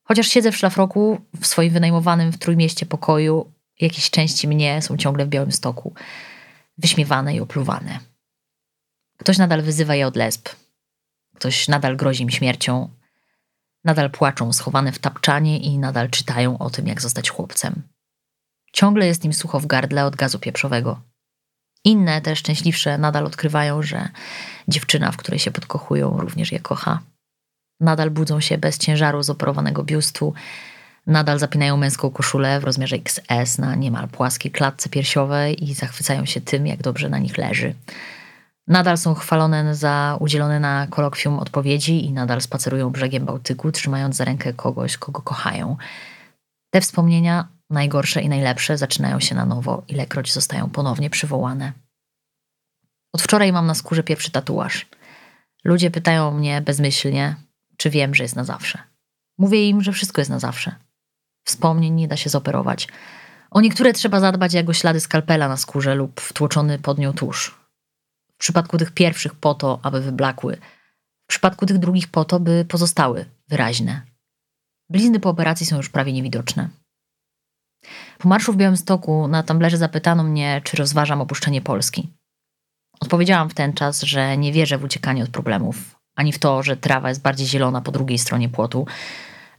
Chociaż 0.03 0.27
siedzę 0.27 0.51
w 0.51 0.57
szlafroku, 0.57 1.21
w 1.41 1.47
swoim 1.47 1.73
wynajmowanym 1.73 2.31
w 2.31 2.37
trójmieście 2.37 2.85
pokoju, 2.85 3.51
jakieś 3.79 4.09
części 4.09 4.47
mnie 4.47 4.81
są 4.81 4.97
ciągle 4.97 5.25
w 5.25 5.29
białym 5.29 5.51
stoku, 5.51 5.93
wyśmiewane 6.77 7.35
i 7.35 7.39
opluwane. 7.39 7.99
Ktoś 9.17 9.37
nadal 9.37 9.61
wyzywa 9.61 9.95
je 9.95 10.07
od 10.07 10.15
lesb. 10.15 10.49
Ktoś 11.35 11.67
nadal 11.67 11.97
grozi 11.97 12.23
im 12.23 12.29
śmiercią. 12.29 12.89
Nadal 13.83 14.11
płaczą 14.11 14.53
schowane 14.53 14.91
w 14.91 14.99
tapczanie 14.99 15.57
i 15.57 15.77
nadal 15.77 16.09
czytają 16.09 16.57
o 16.57 16.69
tym, 16.69 16.87
jak 16.87 17.01
zostać 17.01 17.29
chłopcem. 17.29 17.83
Ciągle 18.73 19.07
jest 19.07 19.25
im 19.25 19.33
sucho 19.33 19.59
w 19.59 19.65
gardle 19.65 20.05
od 20.05 20.15
gazu 20.15 20.39
pieprzowego. 20.39 21.08
Inne, 21.85 22.21
te 22.21 22.35
szczęśliwsze, 22.35 22.97
nadal 22.97 23.25
odkrywają, 23.25 23.83
że 23.83 24.09
dziewczyna, 24.67 25.11
w 25.11 25.17
której 25.17 25.39
się 25.39 25.51
podkochują, 25.51 26.17
również 26.17 26.51
je 26.51 26.59
kocha. 26.59 26.99
Nadal 27.79 28.11
budzą 28.11 28.39
się 28.39 28.57
bez 28.57 28.77
ciężaru 28.77 29.23
zoperowanego 29.23 29.83
biustu, 29.83 30.33
nadal 31.07 31.39
zapinają 31.39 31.77
męską 31.77 32.09
koszulę 32.11 32.59
w 32.59 32.63
rozmiarze 32.63 32.95
XS 32.95 33.57
na 33.57 33.75
niemal 33.75 34.07
płaskiej 34.07 34.51
klatce 34.51 34.89
piersiowej 34.89 35.69
i 35.69 35.73
zachwycają 35.73 36.25
się 36.25 36.41
tym, 36.41 36.67
jak 36.67 36.81
dobrze 36.81 37.09
na 37.09 37.17
nich 37.17 37.37
leży. 37.37 37.75
Nadal 38.67 38.97
są 38.97 39.13
chwalone 39.13 39.75
za 39.75 40.17
udzielone 40.19 40.59
na 40.59 40.87
kolokwium 40.87 41.39
odpowiedzi 41.39 42.05
i 42.05 42.13
nadal 42.13 42.41
spacerują 42.41 42.89
brzegiem 42.89 43.25
Bałtyku, 43.25 43.71
trzymając 43.71 44.15
za 44.15 44.25
rękę 44.25 44.53
kogoś, 44.53 44.97
kogo 44.97 45.21
kochają. 45.21 45.77
Te 46.73 46.81
wspomnienia 46.81 47.47
najgorsze 47.69 48.21
i 48.21 48.29
najlepsze 48.29 48.77
zaczynają 48.77 49.19
się 49.19 49.35
na 49.35 49.45
nowo, 49.45 49.83
ilekroć 49.87 50.33
zostają 50.33 50.69
ponownie 50.69 51.09
przywołane. 51.09 51.73
Od 53.13 53.21
wczoraj 53.21 53.51
mam 53.51 53.67
na 53.67 53.75
skórze 53.75 54.03
pierwszy 54.03 54.31
tatuaż. 54.31 54.85
Ludzie 55.63 55.91
pytają 55.91 56.31
mnie 56.31 56.61
bezmyślnie, 56.61 57.35
czy 57.77 57.89
wiem, 57.89 58.15
że 58.15 58.23
jest 58.23 58.35
na 58.35 58.43
zawsze. 58.43 58.79
Mówię 59.37 59.69
im, 59.69 59.81
że 59.81 59.91
wszystko 59.91 60.21
jest 60.21 60.31
na 60.31 60.39
zawsze. 60.39 60.75
Wspomnień 61.43 61.93
nie 61.93 62.07
da 62.07 62.17
się 62.17 62.29
zoperować. 62.29 62.87
O 63.51 63.61
niektóre 63.61 63.93
trzeba 63.93 64.19
zadbać 64.19 64.53
jako 64.53 64.73
ślady 64.73 64.99
skalpela 64.99 65.47
na 65.47 65.57
skórze 65.57 65.95
lub 65.95 66.21
wtłoczony 66.21 66.79
pod 66.79 66.97
nią 66.97 67.13
tusz. 67.13 67.59
W 68.33 68.37
przypadku 68.37 68.77
tych 68.77 68.91
pierwszych 68.91 69.35
po 69.35 69.53
to, 69.53 69.79
aby 69.83 70.01
wyblakły. 70.01 70.57
W 71.23 71.27
przypadku 71.27 71.65
tych 71.65 71.77
drugich 71.77 72.07
po 72.07 72.25
to, 72.25 72.39
by 72.39 72.65
pozostały 72.65 73.25
wyraźne. 73.47 74.01
Blizny 74.89 75.19
po 75.19 75.29
operacji 75.29 75.65
są 75.65 75.77
już 75.77 75.89
prawie 75.89 76.13
niewidoczne. 76.13 76.69
Po 78.17 78.29
marszu 78.29 78.53
w 78.53 78.57
Białymstoku 78.57 79.27
na 79.27 79.43
Tumblerze 79.43 79.77
zapytano 79.77 80.23
mnie, 80.23 80.61
czy 80.63 80.77
rozważam 80.77 81.21
opuszczenie 81.21 81.61
Polski. 81.61 82.09
Odpowiedziałam 82.99 83.49
w 83.49 83.53
ten 83.53 83.73
czas, 83.73 84.01
że 84.01 84.37
nie 84.37 84.51
wierzę 84.51 84.77
w 84.77 84.83
uciekanie 84.83 85.23
od 85.23 85.29
problemów, 85.29 85.99
ani 86.15 86.33
w 86.33 86.39
to, 86.39 86.63
że 86.63 86.77
trawa 86.77 87.09
jest 87.09 87.21
bardziej 87.21 87.47
zielona 87.47 87.81
po 87.81 87.91
drugiej 87.91 88.17
stronie 88.17 88.49
płotu, 88.49 88.87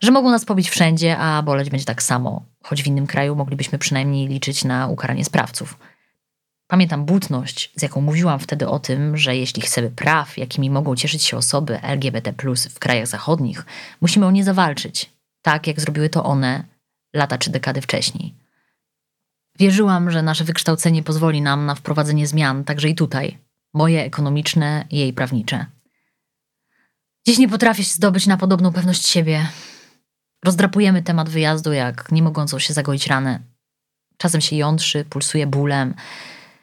że 0.00 0.10
mogą 0.10 0.30
nas 0.30 0.44
pobić 0.44 0.70
wszędzie, 0.70 1.18
a 1.18 1.42
boleć 1.42 1.70
będzie 1.70 1.86
tak 1.86 2.02
samo, 2.02 2.44
choć 2.62 2.82
w 2.82 2.86
innym 2.86 3.06
kraju 3.06 3.36
moglibyśmy 3.36 3.78
przynajmniej 3.78 4.28
liczyć 4.28 4.64
na 4.64 4.86
ukaranie 4.86 5.24
sprawców. 5.24 5.78
Pamiętam 6.66 7.04
butność, 7.04 7.72
z 7.76 7.82
jaką 7.82 8.00
mówiłam 8.00 8.38
wtedy 8.38 8.68
o 8.68 8.78
tym, 8.78 9.16
że 9.16 9.36
jeśli 9.36 9.62
chcemy 9.62 9.90
praw, 9.90 10.38
jakimi 10.38 10.70
mogą 10.70 10.96
cieszyć 10.96 11.22
się 11.22 11.36
osoby 11.36 11.82
LGBT 11.82 12.32
w 12.70 12.78
krajach 12.78 13.06
zachodnich, 13.06 13.66
musimy 14.00 14.26
o 14.26 14.30
nie 14.30 14.44
zawalczyć, 14.44 15.10
tak 15.42 15.66
jak 15.66 15.80
zrobiły 15.80 16.08
to 16.08 16.24
one 16.24 16.64
lata 17.14 17.38
czy 17.38 17.50
dekady 17.50 17.80
wcześniej. 17.80 18.34
Wierzyłam, 19.58 20.10
że 20.10 20.22
nasze 20.22 20.44
wykształcenie 20.44 21.02
pozwoli 21.02 21.42
nam 21.42 21.66
na 21.66 21.74
wprowadzenie 21.74 22.26
zmian 22.26 22.64
także 22.64 22.88
i 22.88 22.94
tutaj, 22.94 23.38
moje 23.74 24.04
ekonomiczne 24.04 24.84
i 24.90 24.98
jej 24.98 25.12
prawnicze. 25.12 25.66
Dziś 27.26 27.38
nie 27.38 27.48
potrafię 27.48 27.84
się 27.84 27.94
zdobyć 27.94 28.26
na 28.26 28.36
podobną 28.36 28.72
pewność 28.72 29.06
siebie. 29.06 29.48
Rozdrapujemy 30.44 31.02
temat 31.02 31.28
wyjazdu 31.28 31.72
jak 31.72 32.12
nie 32.12 32.22
mogącą 32.22 32.58
się 32.58 32.74
zagoić 32.74 33.06
ranę. 33.06 33.40
Czasem 34.16 34.40
się 34.40 34.56
jątrzy, 34.56 35.04
pulsuje 35.04 35.46
bólem, 35.46 35.94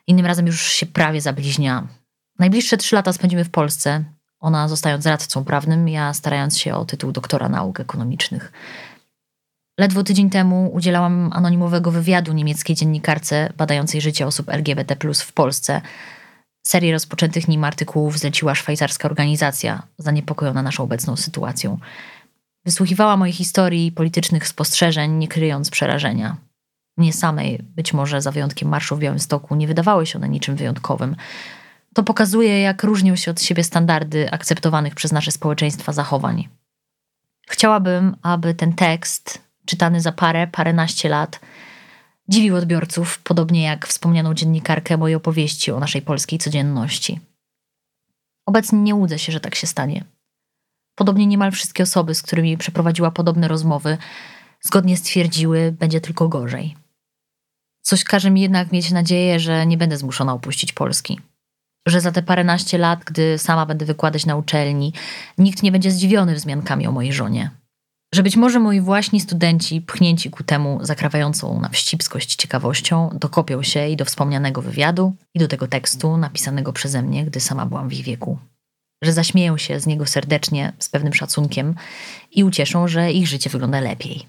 innym 0.07 0.25
razem 0.25 0.47
już 0.47 0.61
się 0.61 0.85
prawie 0.85 1.21
zabliźnia. 1.21 1.87
Najbliższe 2.39 2.77
trzy 2.77 2.95
lata 2.95 3.13
spędzimy 3.13 3.43
w 3.43 3.49
Polsce, 3.49 4.03
ona 4.39 4.67
zostając 4.67 5.05
radcą 5.05 5.43
prawnym, 5.43 5.89
ja 5.89 6.13
starając 6.13 6.57
się 6.57 6.75
o 6.75 6.85
tytuł 6.85 7.11
doktora 7.11 7.49
nauk 7.49 7.79
ekonomicznych. 7.79 8.51
Ledwo 9.79 10.03
tydzień 10.03 10.29
temu 10.29 10.69
udzielałam 10.73 11.29
anonimowego 11.33 11.91
wywiadu 11.91 12.33
niemieckiej 12.33 12.75
dziennikarce 12.75 13.53
badającej 13.57 14.01
życie 14.01 14.27
osób 14.27 14.49
LGBT 14.49 14.95
w 15.15 15.33
Polsce. 15.33 15.81
Serię 16.67 16.91
rozpoczętych 16.91 17.47
nim 17.47 17.63
artykułów 17.63 18.19
zleciła 18.19 18.55
szwajcarska 18.55 19.07
organizacja 19.07 19.83
zaniepokojona 19.97 20.61
naszą 20.61 20.83
obecną 20.83 21.15
sytuacją. 21.15 21.77
Wysłuchiwała 22.65 23.17
mojej 23.17 23.33
historii 23.33 23.91
politycznych 23.91 24.47
spostrzeżeń, 24.47 25.11
nie 25.11 25.27
kryjąc 25.27 25.69
przerażenia. 25.69 26.37
Mnie 26.97 27.13
samej, 27.13 27.59
być 27.75 27.93
może 27.93 28.21
za 28.21 28.31
wyjątkiem 28.31 28.69
marszu 28.69 28.95
w 28.95 28.99
Białymstoku, 28.99 29.55
nie 29.55 29.67
wydawały 29.67 30.05
się 30.05 30.19
one 30.19 30.29
niczym 30.29 30.55
wyjątkowym. 30.55 31.15
To 31.93 32.03
pokazuje, 32.03 32.61
jak 32.61 32.83
różnią 32.83 33.15
się 33.15 33.31
od 33.31 33.41
siebie 33.41 33.63
standardy 33.63 34.31
akceptowanych 34.31 34.95
przez 34.95 35.11
nasze 35.11 35.31
społeczeństwa 35.31 35.93
zachowań. 35.93 36.47
Chciałabym, 37.47 38.15
aby 38.21 38.53
ten 38.53 38.73
tekst, 38.73 39.46
czytany 39.67 40.01
za 40.01 40.11
parę, 40.11 40.47
paręnaście 40.47 41.09
lat, 41.09 41.39
dziwił 42.27 42.55
odbiorców, 42.55 43.19
podobnie 43.19 43.63
jak 43.63 43.87
wspomnianą 43.87 44.33
dziennikarkę 44.33 44.97
mojej 44.97 45.15
opowieści 45.15 45.71
o 45.71 45.79
naszej 45.79 46.01
polskiej 46.01 46.39
codzienności. 46.39 47.19
Obecnie 48.45 48.79
nie 48.79 48.95
łudzę 48.95 49.19
się, 49.19 49.31
że 49.31 49.39
tak 49.39 49.55
się 49.55 49.67
stanie. 49.67 50.03
Podobnie 50.95 51.25
niemal 51.25 51.51
wszystkie 51.51 51.83
osoby, 51.83 52.15
z 52.15 52.21
którymi 52.21 52.57
przeprowadziła 52.57 53.11
podobne 53.11 53.47
rozmowy, 53.47 53.97
zgodnie 54.61 54.97
stwierdziły, 54.97 55.71
będzie 55.71 56.01
tylko 56.01 56.29
gorzej. 56.29 56.75
Coś 57.81 58.03
każe 58.03 58.31
mi 58.31 58.41
jednak 58.41 58.71
mieć 58.71 58.91
nadzieję, 58.91 59.39
że 59.39 59.65
nie 59.65 59.77
będę 59.77 59.97
zmuszona 59.97 60.33
opuścić 60.33 60.73
Polski. 60.73 61.19
Że 61.87 62.01
za 62.01 62.11
te 62.11 62.23
paręnaście 62.23 62.77
lat, 62.77 63.03
gdy 63.03 63.37
sama 63.37 63.65
będę 63.65 63.85
wykładać 63.85 64.25
na 64.25 64.35
uczelni, 64.35 64.93
nikt 65.37 65.63
nie 65.63 65.71
będzie 65.71 65.91
zdziwiony 65.91 66.35
wzmiankami 66.35 66.87
o 66.87 66.91
mojej 66.91 67.13
żonie. 67.13 67.51
Że 68.13 68.23
być 68.23 68.35
może 68.35 68.59
moi 68.59 68.81
właśnie 68.81 69.21
studenci, 69.21 69.81
pchnięci 69.81 70.29
ku 70.29 70.43
temu 70.43 70.79
zakrawającą 70.81 71.61
na 71.61 71.69
wścibskość 71.69 72.35
ciekawością, 72.35 73.09
dokopią 73.13 73.63
się 73.63 73.87
i 73.87 73.95
do 73.95 74.05
wspomnianego 74.05 74.61
wywiadu, 74.61 75.13
i 75.33 75.39
do 75.39 75.47
tego 75.47 75.67
tekstu 75.67 76.17
napisanego 76.17 76.73
przeze 76.73 77.01
mnie, 77.01 77.25
gdy 77.25 77.39
sama 77.39 77.65
byłam 77.65 77.89
w 77.89 77.93
ich 77.93 78.03
wieku 78.03 78.37
że 79.01 79.13
zaśmieją 79.13 79.57
się 79.57 79.79
z 79.79 79.85
niego 79.85 80.05
serdecznie, 80.05 80.73
z 80.79 80.89
pewnym 80.89 81.13
szacunkiem 81.13 81.75
i 82.31 82.43
ucieszą, 82.43 82.87
że 82.87 83.11
ich 83.11 83.27
życie 83.27 83.49
wygląda 83.49 83.79
lepiej. 83.79 84.27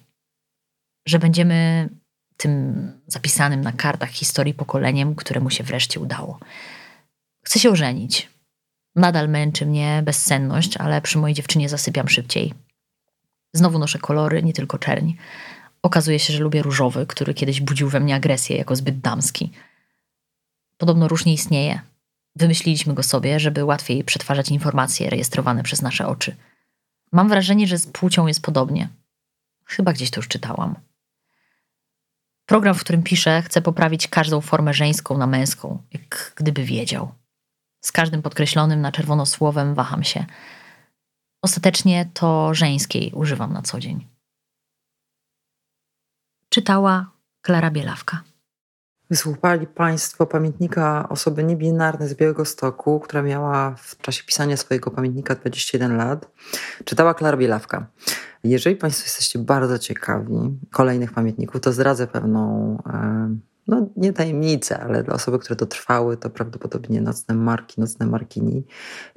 Że 1.09 1.19
będziemy 1.19 1.89
tym 2.37 2.93
zapisanym 3.07 3.61
na 3.61 3.73
kartach 3.73 4.11
historii 4.11 4.55
pokoleniem, 4.55 5.15
któremu 5.15 5.51
się 5.51 5.65
wreszcie 5.65 6.01
udało. 6.01 6.39
Chcę 7.45 7.59
się 7.59 7.71
ożenić. 7.71 8.29
Nadal 8.97 9.29
męczy 9.29 9.67
mnie 9.67 10.03
bezsenność, 10.05 10.77
ale 10.77 11.01
przy 11.01 11.19
mojej 11.19 11.35
dziewczynie 11.35 11.69
zasypiam 11.69 12.09
szybciej. 12.09 12.55
Znowu 13.53 13.79
noszę 13.79 13.99
kolory, 13.99 14.43
nie 14.43 14.53
tylko 14.53 14.79
czerń. 14.79 15.13
Okazuje 15.83 16.19
się, 16.19 16.33
że 16.33 16.43
lubię 16.43 16.63
różowy, 16.63 17.07
który 17.07 17.35
kiedyś 17.35 17.61
budził 17.61 17.89
we 17.89 18.01
mnie 18.01 18.15
agresję 18.15 18.57
jako 18.57 18.77
zbyt 18.77 19.01
damski. 19.01 19.53
Podobno 20.77 21.09
róż 21.09 21.25
nie 21.25 21.33
istnieje, 21.33 21.81
Wymyśliliśmy 22.39 22.95
go 22.95 23.03
sobie, 23.03 23.41
żeby 23.41 23.65
łatwiej 23.65 24.05
przetwarzać 24.05 24.49
informacje 24.49 25.11
rejestrowane 25.11 25.63
przez 25.63 25.83
nasze 25.83 26.07
oczy. 26.07 26.37
Mam 27.13 27.29
wrażenie, 27.29 27.67
że 27.67 27.79
z 27.79 27.87
płcią 27.87 28.27
jest 28.27 28.43
podobnie. 28.43 28.89
Chyba 29.65 29.93
gdzieś 29.93 30.11
to 30.11 30.19
już 30.19 30.29
czytałam. 30.29 30.75
Program, 32.47 32.75
w 32.75 32.81
którym 32.81 33.03
piszę, 33.03 33.43
chce 33.43 33.63
poprawić 33.63 34.09
każdą 34.09 34.41
formę 34.41 34.75
żeńską 34.75 35.19
na 35.19 35.27
męską, 35.27 35.83
jak 35.93 36.33
gdyby 36.37 36.65
wiedział. 36.65 37.15
Z 37.81 37.93
każdym 37.93 38.23
podkreślonym 38.23 38.81
na 38.81 38.93
czerwono 38.93 39.27
słowem 39.27 39.75
waham 39.75 40.05
się. 40.05 40.27
Ostatecznie 41.43 42.11
to 42.15 42.55
żeńskiej 42.55 43.13
używam 43.15 43.53
na 43.53 43.63
co 43.63 43.81
dzień. 43.81 44.07
Czytała 46.49 47.11
Klara 47.43 47.71
Bielawka. 47.71 48.23
Wysłuchali 49.11 49.67
Państwo 49.67 50.27
pamiętnika 50.27 51.09
osoby 51.09 51.45
niebinarnej 51.45 52.09
z 52.09 52.15
Białego 52.15 52.45
Stoku, 52.45 53.01
która 53.01 53.23
miała 53.23 53.75
w 53.75 53.97
czasie 53.97 54.25
pisania 54.25 54.57
swojego 54.57 54.91
pamiętnika 54.91 55.35
21 55.35 55.97
lat. 55.97 56.31
Czytała 56.85 57.15
Klara 57.15 57.37
Bielawka. 57.37 57.87
Jeżeli 58.45 58.77
Państwo 58.77 59.05
jesteście 59.05 59.39
bardzo 59.39 59.79
ciekawi 59.79 60.59
kolejnych 60.71 61.13
pamiętników, 61.13 61.61
to 61.61 61.73
zdradzę 61.73 62.07
pewną, 62.07 62.77
no 63.69 63.89
nie 63.97 64.13
tajemnicę, 64.13 64.81
ale 64.81 65.03
dla 65.03 65.15
osoby, 65.15 65.39
które 65.39 65.57
dotrwały, 65.57 66.17
to 66.17 66.31
prawdopodobnie 66.31 67.01
Nocne 67.01 67.35
Marki, 67.35 67.81
Nocne 67.81 68.07
Markini. 68.07 68.65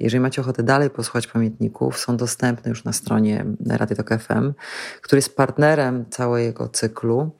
Jeżeli 0.00 0.20
macie 0.20 0.42
ochotę 0.42 0.62
dalej 0.62 0.90
posłuchać 0.90 1.26
pamiętników, 1.26 1.98
są 1.98 2.16
dostępne 2.16 2.68
już 2.68 2.84
na 2.84 2.92
stronie 2.92 3.44
Radio 3.66 3.96
Tok 3.96 4.08
FM, 4.08 4.52
który 5.02 5.18
jest 5.18 5.36
partnerem 5.36 6.04
całego 6.10 6.68
cyklu. 6.68 7.30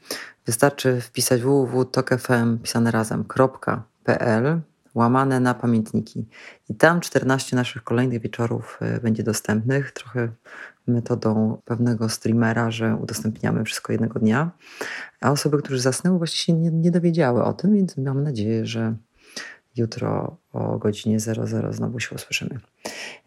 Wystarczy 0.46 1.00
wpisać 1.00 1.42
www.tokfm 1.42 2.58
łamane 4.94 5.40
na 5.40 5.54
pamiętniki. 5.54 6.28
I 6.68 6.74
tam 6.74 7.00
14 7.00 7.56
naszych 7.56 7.84
kolejnych 7.84 8.20
wieczorów 8.20 8.78
y, 8.96 9.00
będzie 9.00 9.22
dostępnych, 9.22 9.92
trochę 9.92 10.28
metodą 10.86 11.58
pewnego 11.64 12.08
streamera, 12.08 12.70
że 12.70 12.96
udostępniamy 12.96 13.64
wszystko 13.64 13.92
jednego 13.92 14.18
dnia. 14.20 14.50
A 15.20 15.30
osoby, 15.30 15.58
które 15.58 15.78
zasnęły, 15.78 16.18
właściwie 16.18 16.58
nie, 16.58 16.70
nie 16.70 16.90
dowiedziały 16.90 17.44
o 17.44 17.52
tym, 17.52 17.74
więc 17.74 17.96
mam 17.96 18.22
nadzieję, 18.22 18.66
że 18.66 18.94
jutro 19.76 20.36
o 20.52 20.78
godzinie 20.78 21.20
00 21.20 21.72
znowu 21.72 22.00
się 22.00 22.14
usłyszymy. 22.14 22.60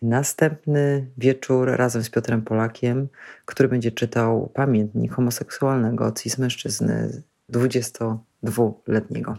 Następny 0.02 1.08
wieczór 1.18 1.70
razem 1.72 2.04
z 2.04 2.10
Piotrem 2.10 2.42
Polakiem, 2.42 3.08
który 3.46 3.70
będzie 3.70 3.92
czytał 3.92 4.52
pamiętnik 4.54 5.14
homoseksualnego 5.14 6.12
cis 6.12 6.38
mężczyzny 6.38 7.24
22-letniego. 7.52 9.38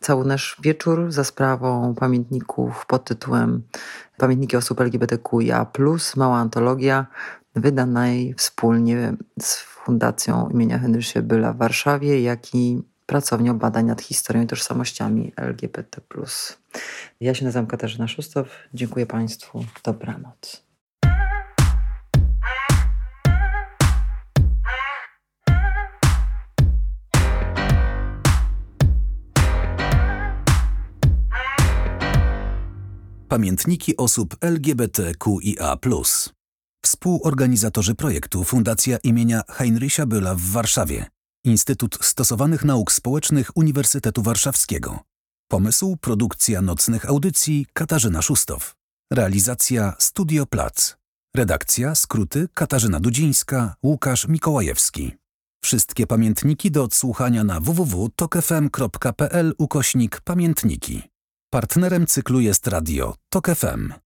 Cały 0.00 0.24
nasz 0.24 0.56
wieczór 0.62 1.12
za 1.12 1.24
sprawą 1.24 1.94
pamiętników 1.94 2.86
pod 2.86 3.04
tytułem 3.04 3.62
Pamiętniki 4.16 4.56
osób 4.56 4.80
LGBTQIA+, 4.80 5.66
mała 6.16 6.38
antologia 6.38 7.06
wydanej 7.54 8.34
wspólnie 8.34 9.16
z 9.40 9.56
Fundacją 9.60 10.48
imienia 10.48 10.78
Henrysia 10.78 11.22
Byla 11.22 11.52
w 11.52 11.56
Warszawie, 11.56 12.22
jak 12.22 12.54
i 12.54 12.82
pracownią 13.06 13.58
badań 13.58 13.86
nad 13.86 14.02
historią 14.02 14.42
i 14.42 14.46
tożsamościami 14.46 15.32
LGBT. 15.36 16.00
Ja 17.20 17.34
się 17.34 17.44
nazywam 17.44 17.66
Katarzyna 17.66 18.08
Szustow. 18.08 18.48
Dziękuję 18.74 19.06
Państwu. 19.06 19.64
Dobranoc. 19.84 20.67
Pamiętniki 33.28 33.96
osób 33.96 34.36
LGBTQIA. 34.40 35.76
Współorganizatorzy 36.84 37.94
projektu 37.94 38.44
Fundacja 38.44 38.98
imienia 39.04 39.42
Heinricha 39.48 40.06
Bölla 40.06 40.36
w 40.36 40.40
Warszawie. 40.40 41.06
Instytut 41.44 41.98
Stosowanych 42.00 42.64
Nauk 42.64 42.92
Społecznych 42.92 43.50
Uniwersytetu 43.56 44.22
Warszawskiego. 44.22 45.00
Pomysł, 45.50 45.96
produkcja 45.96 46.62
nocnych 46.62 47.08
audycji 47.08 47.66
Katarzyna 47.72 48.22
Szustow. 48.22 48.74
Realizacja 49.12 49.94
Studio 49.98 50.46
Plac. 50.46 50.96
Redakcja, 51.36 51.94
skróty 51.94 52.48
Katarzyna 52.54 53.00
Dudzińska, 53.00 53.74
Łukasz 53.82 54.28
Mikołajewski. 54.28 55.12
Wszystkie 55.64 56.06
pamiętniki 56.06 56.70
do 56.70 56.82
odsłuchania 56.82 57.44
na 57.44 57.60
www.tokefm.pl 57.60 59.54
ukośnik 59.58 60.20
pamiętniki. 60.20 61.17
Partnerem 61.50 62.06
cyklu 62.06 62.40
jest 62.40 62.66
radio 62.66 63.14
TOK 63.28 63.48
FM. 63.54 64.07